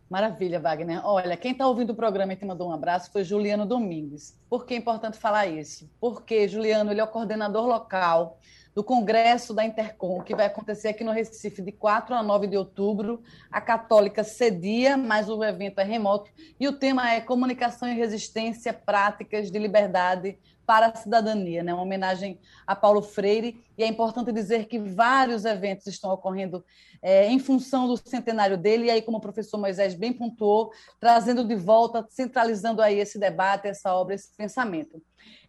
Maravilha, 0.09 0.61
Wagner. 0.61 1.05
Olha, 1.05 1.37
quem 1.37 1.51
está 1.51 1.67
ouvindo 1.67 1.91
o 1.91 1.95
programa 1.97 2.33
e 2.33 2.37
te 2.37 2.45
mandou 2.45 2.69
um 2.69 2.73
abraço 2.73 3.11
foi 3.11 3.25
Juliano 3.25 3.67
Domingues. 3.67 4.39
Por 4.49 4.65
que 4.65 4.75
é 4.75 4.77
importante 4.77 5.19
falar 5.19 5.49
isso? 5.49 5.91
Porque 5.99 6.47
Juliano 6.47 6.93
ele 6.93 7.01
é 7.01 7.05
o 7.05 7.09
coordenador 7.09 7.67
local 7.67 8.39
do 8.77 8.85
Congresso 8.85 9.55
da 9.55 9.65
Intercom, 9.65 10.21
que 10.21 10.37
vai 10.37 10.45
acontecer 10.45 10.89
aqui 10.89 11.03
no 11.03 11.11
Recife 11.11 11.63
de 11.63 11.73
4 11.73 12.15
a 12.15 12.23
9 12.23 12.47
de 12.47 12.59
outubro. 12.59 13.23
A 13.51 13.59
Católica 13.59 14.23
cedia, 14.23 14.99
mas 14.99 15.31
o 15.31 15.43
evento 15.43 15.81
é 15.81 15.83
remoto. 15.83 16.31
E 16.61 16.69
o 16.69 16.75
tema 16.75 17.11
é 17.11 17.23
Comunicação 17.23 17.89
e 17.89 17.95
Resistência, 17.95 18.75
Práticas 18.75 19.51
de 19.51 19.59
Liberdade 19.59 20.39
para 20.67 20.89
a 20.89 20.95
Cidadania, 20.95 21.63
né? 21.63 21.73
uma 21.73 21.85
homenagem 21.85 22.39
a 22.67 22.77
Paulo 22.77 23.01
Freire. 23.01 23.65
E 23.79 23.83
é 23.83 23.87
importante 23.87 24.31
dizer 24.31 24.67
que 24.67 24.79
vários 24.79 25.47
eventos 25.47 25.87
estão 25.87 26.11
ocorrendo 26.11 26.63
é, 27.01 27.29
em 27.29 27.39
função 27.39 27.89
do 27.89 27.97
centenário 27.97 28.59
dele, 28.59 28.87
e 28.87 28.91
aí, 28.91 29.01
como 29.01 29.17
o 29.17 29.21
professor 29.23 29.59
Moisés 29.59 29.95
bem 29.95 30.13
pontuou, 30.13 30.71
trazendo 31.01 31.47
de 31.47 31.55
volta, 31.55 32.05
centralizando 32.11 32.83
aí 32.83 32.99
esse 32.99 33.19
debate, 33.19 33.69
essa 33.69 33.95
obra, 33.95 34.15
esse 34.15 34.37
pensamento. 34.37 35.01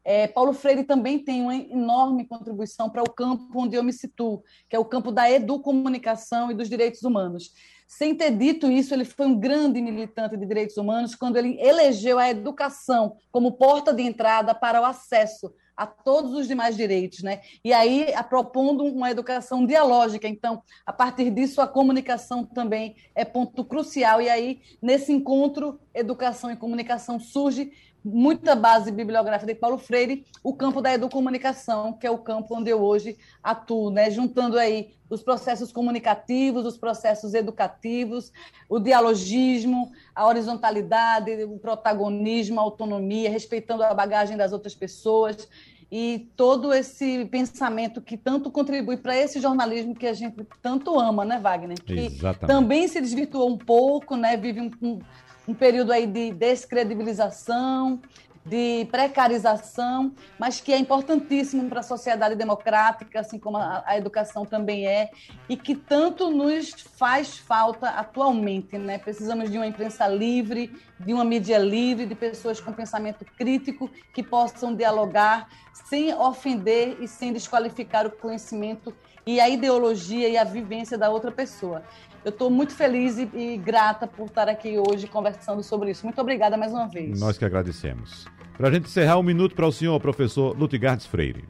É, 0.10 0.26
Paulo 0.26 0.54
Freire 0.54 0.86
também 0.86 1.20
tem 1.20 1.42
uma 1.42 1.54
enorme 1.54 2.26
contribuição 2.26 2.90
para 2.90 3.04
o 3.04 3.10
campo 3.10 3.46
onde 3.54 3.76
eu 3.76 3.84
me 3.84 3.92
situo, 3.92 4.42
que 4.70 4.76
é 4.78 4.80
o 4.80 4.86
campo 4.86 5.12
da 5.12 5.30
educomunicação 5.30 6.50
e 6.50 6.54
dos 6.54 6.70
direitos 6.70 7.04
humanos. 7.04 7.52
Sem 7.86 8.16
ter 8.16 8.32
dito 8.32 8.72
isso, 8.72 8.94
ele 8.94 9.04
foi 9.04 9.26
um 9.26 9.38
grande 9.38 9.82
militante 9.82 10.38
de 10.38 10.46
direitos 10.46 10.78
humanos 10.78 11.14
quando 11.14 11.36
ele 11.36 11.60
elegeu 11.60 12.18
a 12.18 12.30
educação 12.30 13.18
como 13.34 13.58
porta 13.58 13.94
de 13.94 14.02
entrada 14.02 14.56
para 14.56 14.80
o 14.82 14.86
acesso 14.86 15.54
a 15.76 15.86
todos 15.86 16.34
os 16.34 16.48
demais 16.48 16.78
direitos, 16.78 17.22
né? 17.22 17.42
E 17.64 17.74
aí 17.74 18.08
propondo 18.30 18.86
uma 18.86 19.12
educação 19.12 19.66
dialógica. 19.66 20.28
Então, 20.28 20.64
a 20.86 20.94
partir 20.94 21.30
disso, 21.30 21.60
a 21.60 21.68
comunicação 21.68 22.46
também 22.46 22.96
é 23.14 23.26
ponto 23.26 23.64
crucial. 23.66 24.22
E 24.22 24.30
aí, 24.30 24.62
nesse 24.82 25.12
encontro, 25.12 25.80
educação 25.94 26.50
e 26.50 26.56
comunicação 26.56 27.20
surge 27.20 27.74
muita 28.08 28.56
base 28.56 28.92
bibliográfica 28.92 29.54
de 29.54 29.60
Paulo 29.60 29.78
Freire, 29.78 30.26
o 30.44 30.54
campo 30.54 30.82
da 30.82 30.94
educomunicação, 30.94 31.94
que 31.94 32.08
é 32.08 32.12
o 32.12 32.18
campo 32.18 32.56
onde 32.56 32.70
eu 32.70 32.82
hoje 32.82 33.18
atuo, 33.44 33.90
né? 33.90 34.10
juntando 34.10 34.58
aí 34.58 34.94
os 35.10 35.22
processos 35.22 35.72
comunicativos, 35.72 36.66
os 36.66 36.78
processos 36.78 37.34
educativos, 37.34 38.32
o 38.70 38.80
dialogismo, 38.80 39.92
a 40.16 40.26
horizontalidade, 40.26 41.32
o 41.44 41.58
protagonismo, 41.60 42.60
a 42.60 42.64
autonomia, 42.64 43.30
respeitando 43.30 43.84
a 43.84 43.94
bagagem 43.94 44.38
das 44.38 44.54
outras 44.54 44.76
pessoas 44.76 45.48
e 45.90 46.30
todo 46.36 46.74
esse 46.74 47.26
pensamento 47.26 48.02
que 48.02 48.18
tanto 48.18 48.52
contribui 48.52 48.98
para 48.98 49.16
esse 49.16 49.40
jornalismo 49.40 49.96
que 49.96 50.06
a 50.06 50.14
gente 50.14 50.46
tanto 50.62 51.00
ama, 51.00 51.24
né, 51.24 51.40
Wagner? 51.40 51.82
Que 51.82 52.08
Exatamente. 52.08 52.48
também 52.48 52.88
se 52.88 53.00
desvirtuou 53.00 53.50
um 53.50 53.58
pouco, 53.58 54.18
né? 54.18 54.36
Vive 54.36 54.60
um, 54.60 54.72
um 54.82 55.00
um 55.48 55.54
período 55.54 55.92
aí 55.92 56.06
de 56.06 56.32
descredibilização, 56.32 58.02
de 58.48 58.88
precarização, 58.90 60.14
mas 60.40 60.62
que 60.62 60.72
é 60.72 60.78
importantíssimo 60.78 61.68
para 61.68 61.82
a 61.82 61.84
sociedade 61.84 62.36
democrática, 62.36 63.20
assim 63.20 63.38
como 63.38 63.58
a, 63.58 63.84
a, 63.86 63.98
educação 63.98 64.46
também 64.46 64.88
é, 64.88 65.10
e 65.50 65.58
que 65.58 65.76
tanto 65.76 66.30
nos 66.30 66.72
faz 66.98 67.38
falta 67.38 67.90
atualmente. 67.90 68.78
Né? 68.78 68.98
Precisamos 68.98 69.52
de 69.52 69.58
uma 69.58 69.68
imprensa 69.68 70.08
livre, 70.08 70.72
de 70.98 71.14
uma 71.14 71.26
mídia 71.26 71.58
livre, 71.58 72.06
de 72.06 72.16
pessoas 72.16 72.62
com 72.62 72.72
pensamento 72.72 73.26
crítico 73.38 73.92
que 74.14 74.24
possam 74.24 74.74
dialogar 74.74 75.50
sem 75.74 76.14
ofender 76.14 76.98
e 77.02 77.08
sem 77.08 77.34
desqualificar 77.34 78.08
o 78.08 78.12
conhecimento 78.12 78.94
e 79.26 79.42
a 79.42 79.50
ideologia 79.50 80.30
e 80.30 80.38
a 80.38 80.46
vivência 80.46 80.98
da 80.98 81.10
outra 81.10 81.32
pessoa. 81.32 81.84
Eu 82.28 82.32
estou 82.32 82.50
muito 82.50 82.76
feliz 82.76 83.18
e, 83.18 83.30
e, 83.34 83.58
grata 83.58 84.06
por 84.06 84.26
estar 84.28 84.50
aqui 84.50 84.78
hoje 84.78 85.08
conversando 85.08 85.64
sobre 85.64 85.92
isso. 85.92 86.06
Muito 86.06 86.20
obrigada 86.20 86.58
mais 86.58 86.74
uma 86.74 86.86
vez. 86.86 87.18
Nós 87.18 87.38
que 87.38 87.46
agradecemos. 87.46 88.26
Para 88.58 88.68
a 88.68 88.72
gente 88.74 88.84
encerrar 88.84 89.18
um 89.18 89.24
minuto 89.24 89.56
para 89.56 89.66
o 89.66 89.72
senhor, 89.72 89.98
professor 90.02 90.54
Lutigardes 90.60 91.06
Freire. 91.06 91.46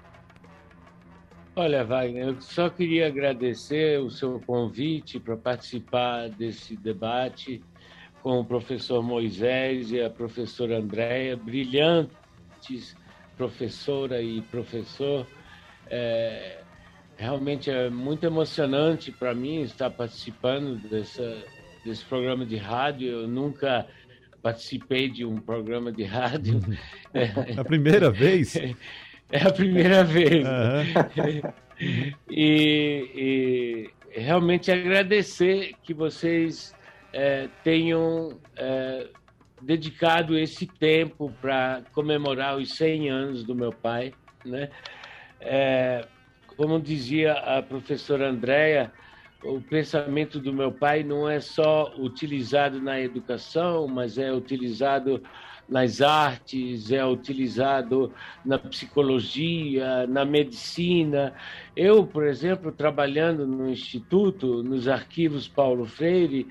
Olha, 1.55 1.83
Wagner, 1.83 2.27
eu 2.27 2.41
só 2.41 2.69
queria 2.69 3.07
agradecer 3.07 3.99
o 3.99 4.11
seu 4.11 4.39
convite 4.45 5.19
para 5.19 5.35
participar 5.35 6.29
desse 6.29 6.77
debate 6.77 7.59
com 8.21 8.39
o 8.39 8.45
professor 8.45 9.01
Moisés 9.01 9.91
e 9.91 9.99
a 9.99 10.11
professora 10.11 10.77
Andréia, 10.77 11.35
brilhante 11.35 12.11
artes, 12.67 12.95
professora 13.35 14.21
e 14.21 14.41
professor. 14.41 15.25
É, 15.89 16.59
realmente 17.17 17.69
é 17.69 17.89
muito 17.89 18.25
emocionante 18.25 19.11
para 19.11 19.33
mim 19.33 19.61
estar 19.61 19.89
participando 19.89 20.77
dessa, 20.87 21.43
desse 21.83 22.05
programa 22.05 22.45
de 22.45 22.55
rádio. 22.55 23.09
Eu 23.09 23.27
nunca 23.27 23.87
participei 24.41 25.09
de 25.09 25.25
um 25.25 25.39
programa 25.41 25.91
de 25.91 26.03
rádio. 26.03 26.59
É 27.13 27.59
a 27.59 27.63
primeira 27.63 28.11
vez? 28.11 28.55
É 29.29 29.41
a 29.41 29.51
primeira 29.51 30.03
vez. 30.03 30.45
Uhum. 30.45 31.51
e, 32.29 33.89
e, 34.15 34.19
realmente 34.19 34.71
agradecer 34.71 35.73
que 35.83 35.93
vocês 35.93 36.73
é, 37.11 37.49
tenham 37.63 38.39
é, 38.55 39.07
dedicado 39.61 40.37
esse 40.37 40.65
tempo 40.65 41.33
para 41.41 41.81
comemorar 41.91 42.57
os 42.57 42.73
100 42.75 43.09
anos 43.09 43.43
do 43.43 43.53
meu 43.53 43.71
pai, 43.71 44.13
né? 44.45 44.69
É, 45.41 46.07
como 46.57 46.81
dizia 46.81 47.33
a 47.33 47.61
professora 47.61 48.29
Andréa, 48.29 48.91
o 49.43 49.61
pensamento 49.61 50.39
do 50.39 50.51
meu 50.51 50.71
pai 50.71 51.03
não 51.03 51.29
é 51.29 51.39
só 51.39 51.93
utilizado 51.97 52.81
na 52.81 52.99
educação, 52.99 53.87
mas 53.87 54.17
é 54.17 54.33
utilizado 54.33 55.21
nas 55.69 56.01
artes, 56.01 56.91
é 56.91 57.05
utilizado 57.05 58.11
na 58.43 58.57
psicologia, 58.57 60.07
na 60.07 60.25
medicina. 60.25 61.33
Eu, 61.75 62.05
por 62.05 62.25
exemplo, 62.25 62.71
trabalhando 62.71 63.45
no 63.45 63.69
instituto, 63.69 64.63
nos 64.63 64.87
arquivos 64.87 65.47
Paulo 65.47 65.85
Freire, 65.85 66.47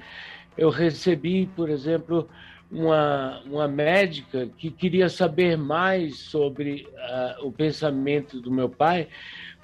eu 0.57 0.71
recebi, 0.71 1.47
por 1.57 1.69
exemplo, 1.69 2.29
uma, 2.71 3.40
uma 3.47 3.69
médica 3.69 4.49
que 4.59 4.71
queria 4.71 5.09
saber 5.09 5.57
mais 5.57 6.19
sobre 6.19 6.87
uh, 6.95 7.47
o 7.47 7.53
pensamento 7.53 8.40
do 8.40 8.51
meu 8.51 8.69
pai, 8.69 9.09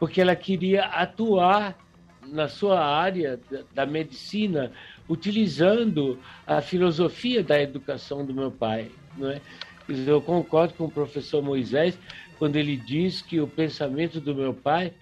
porque 0.02 0.20
ela 0.20 0.34
queria 0.34 0.86
atuar 0.86 1.78
na 2.26 2.48
sua 2.48 2.84
área 2.84 3.38
da, 3.72 3.86
medicina, 3.86 4.72
utilizando 5.08 6.18
a 6.44 6.60
filosofia 6.60 7.40
da 7.40 7.62
educação 7.62 8.26
do 8.26 8.34
meu 8.34 8.50
pai. 8.50 8.90
Não 9.16 9.30
é? 9.30 9.40
Eu 9.88 10.20
concordo 10.20 10.74
com 10.74 10.86
o 10.86 10.90
professor 10.90 11.40
Moisés 11.40 11.96
quando 12.36 12.56
ele 12.56 12.76
diz 12.76 13.22
que 13.22 13.40
o 13.40 13.46
pensamento 13.46 14.20
do 14.20 14.34
meu 14.34 14.52
pai 14.52 14.92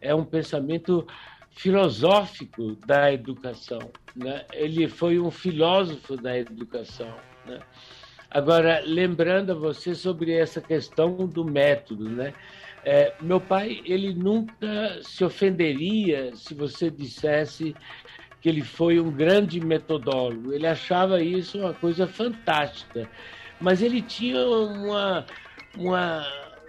é 0.00 0.12
um 0.12 0.24
pensamento 0.24 1.06
filosófico 1.52 2.76
da 2.84 3.12
educação. 3.12 3.92
Né? 4.16 4.44
Ele 4.52 4.88
foi 4.88 5.20
um 5.20 5.30
filósofo 5.30 6.16
da 6.16 6.36
educação. 6.36 7.14
Né? 7.46 7.60
Agora, 8.28 8.82
lembrando 8.84 9.52
a 9.52 9.54
você 9.54 9.94
sobre 9.94 10.32
essa 10.32 10.60
questão 10.60 11.28
do 11.28 11.44
método, 11.44 12.10
né? 12.10 12.34
É, 12.84 13.12
meu 13.20 13.40
pai, 13.40 13.80
ele 13.84 14.14
nunca 14.14 15.00
se 15.02 15.24
ofenderia 15.24 16.34
se 16.34 16.54
você 16.54 16.90
dissesse 16.90 17.74
que 18.40 18.48
ele 18.48 18.62
foi 18.62 19.00
um 19.00 19.10
grande 19.10 19.60
metodólogo. 19.60 20.52
Ele 20.52 20.66
achava 20.66 21.22
isso 21.22 21.58
uma 21.58 21.74
coisa 21.74 22.06
fantástica. 22.06 23.08
Mas 23.60 23.82
ele 23.82 24.00
tinha 24.00 24.40
uma, 24.46 25.26
uma, 25.76 26.26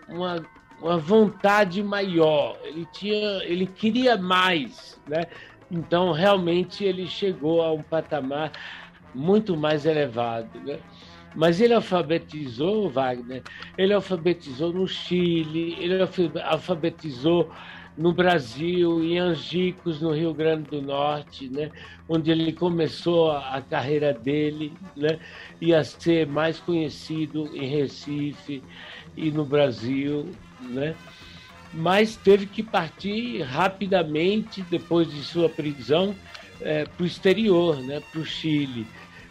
uma, 0.07 0.45
uma 0.81 0.97
vontade 0.97 1.83
maior, 1.83 2.57
ele, 2.63 2.87
tinha, 2.91 3.43
ele 3.43 3.67
queria 3.67 4.17
mais. 4.17 4.99
Né? 5.07 5.25
Então, 5.69 6.11
realmente, 6.11 6.83
ele 6.83 7.05
chegou 7.05 7.61
a 7.61 7.71
um 7.71 7.83
patamar 7.83 8.51
muito 9.13 9.55
mais 9.55 9.85
elevado. 9.85 10.59
Né? 10.61 10.79
Mas 11.35 11.61
ele 11.61 11.73
alfabetizou, 11.73 12.89
Wagner, 12.89 13.43
ele 13.77 13.93
alfabetizou 13.93 14.73
no 14.73 14.87
Chile, 14.87 15.75
ele 15.79 15.95
alfabetizou 16.43 17.51
no 17.99 18.13
Brasil, 18.13 19.03
em 19.03 19.19
Angicos, 19.19 20.01
no 20.01 20.13
Rio 20.13 20.33
Grande 20.33 20.69
do 20.69 20.81
Norte, 20.81 21.49
né, 21.49 21.69
onde 22.07 22.31
ele 22.31 22.53
começou 22.53 23.31
a 23.31 23.61
carreira 23.61 24.13
dele, 24.13 24.73
né, 24.95 25.19
e 25.59 25.73
a 25.73 25.83
ser 25.83 26.25
mais 26.25 26.59
conhecido 26.61 27.49
em 27.53 27.67
Recife 27.67 28.63
e 29.17 29.29
no 29.29 29.43
Brasil, 29.43 30.31
né, 30.61 30.95
mas 31.73 32.15
teve 32.15 32.45
que 32.45 32.63
partir 32.63 33.41
rapidamente 33.41 34.61
depois 34.61 35.11
de 35.11 35.21
sua 35.21 35.49
prisão 35.49 36.15
é, 36.61 36.85
para 36.85 37.03
o 37.03 37.05
exterior, 37.05 37.81
né, 37.83 38.01
para 38.11 38.21
o 38.21 38.25
Chile. 38.25 38.87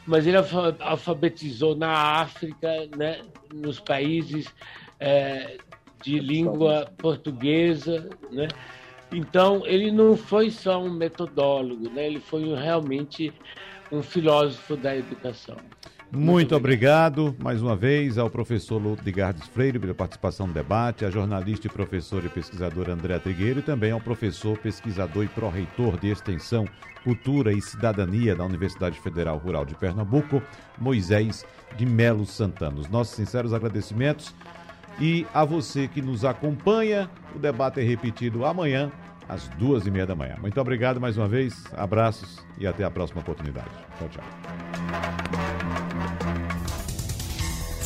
Mas 0.09 0.27
ele 0.27 0.39
alfabetizou 0.81 1.77
na 1.77 1.93
África, 1.93 2.89
né, 2.97 3.21
nos 3.53 3.79
países 3.79 4.53
é, 4.99 5.59
de 6.03 6.19
língua 6.19 6.91
portuguesa, 6.97 8.09
né? 8.31 8.49
Então, 9.13 9.67
ele 9.67 9.91
não 9.91 10.17
foi 10.17 10.51
só 10.51 10.83
um 10.83 10.91
metodólogo, 10.91 11.91
né? 11.91 12.07
ele 12.07 12.21
foi 12.21 12.43
realmente 12.55 13.33
um 13.93 14.03
filósofo 14.03 14.77
da 14.77 14.97
educação. 14.97 15.57
Muito, 16.11 16.57
obrigado. 16.57 17.37
mais 17.39 17.61
uma 17.61 17.77
vez 17.77 18.17
ao 18.17 18.31
professor 18.31 18.81
Ludgardes 18.81 19.47
Freire 19.49 19.79
pela 19.79 19.95
participação 19.95 20.47
no 20.47 20.55
debate, 20.55 21.05
à 21.05 21.11
jornalista 21.11 21.67
e 21.67 21.71
professora 21.71 22.27
e 22.27 22.29
pesquisadora 22.31 22.95
Andréa 22.95 23.21
Trigueiro 23.21 23.61
e 23.61 23.63
também 23.63 23.93
ao 23.93 24.01
professor, 24.01 24.57
pesquisador 24.59 25.25
e 25.25 25.29
pró-reitor 25.29 25.99
de 25.99 26.09
Extensão, 26.09 26.67
Cultura 27.05 27.53
e 27.53 27.61
Cidadania 27.61 28.35
da 28.35 28.45
Universidade 28.45 28.99
Federal 29.01 29.37
Rural 29.37 29.65
de 29.65 29.75
Pernambuco, 29.75 30.43
Moisés 30.79 31.45
de 31.77 31.85
Melo 31.85 32.25
Santana. 32.25 32.79
Os 32.79 32.89
nossos 32.89 33.15
sinceros 33.15 33.53
agradecimentos 33.53 34.35
e 34.99 35.27
a 35.35 35.45
você 35.45 35.89
que 35.89 36.01
nos 36.01 36.25
acompanha. 36.25 37.11
O 37.35 37.39
debate 37.39 37.81
é 37.81 37.83
repetido 37.83 38.45
amanhã, 38.47 38.91
às 39.29 39.49
duas 39.49 39.87
e 39.87 39.91
meia 39.91 40.07
da 40.07 40.15
manhã. 40.15 40.37
Muito 40.41 40.59
obrigado 40.61 41.01
mais 41.01 41.19
uma 41.19 41.29
vez, 41.29 41.65
abraços 41.77 42.39
e 42.59 42.67
até 42.67 42.83
a 42.83 42.91
próxima 42.91 43.21
oportunidade. 43.21 43.69
Tchau, 43.99 44.09
tchau. 44.09 45.48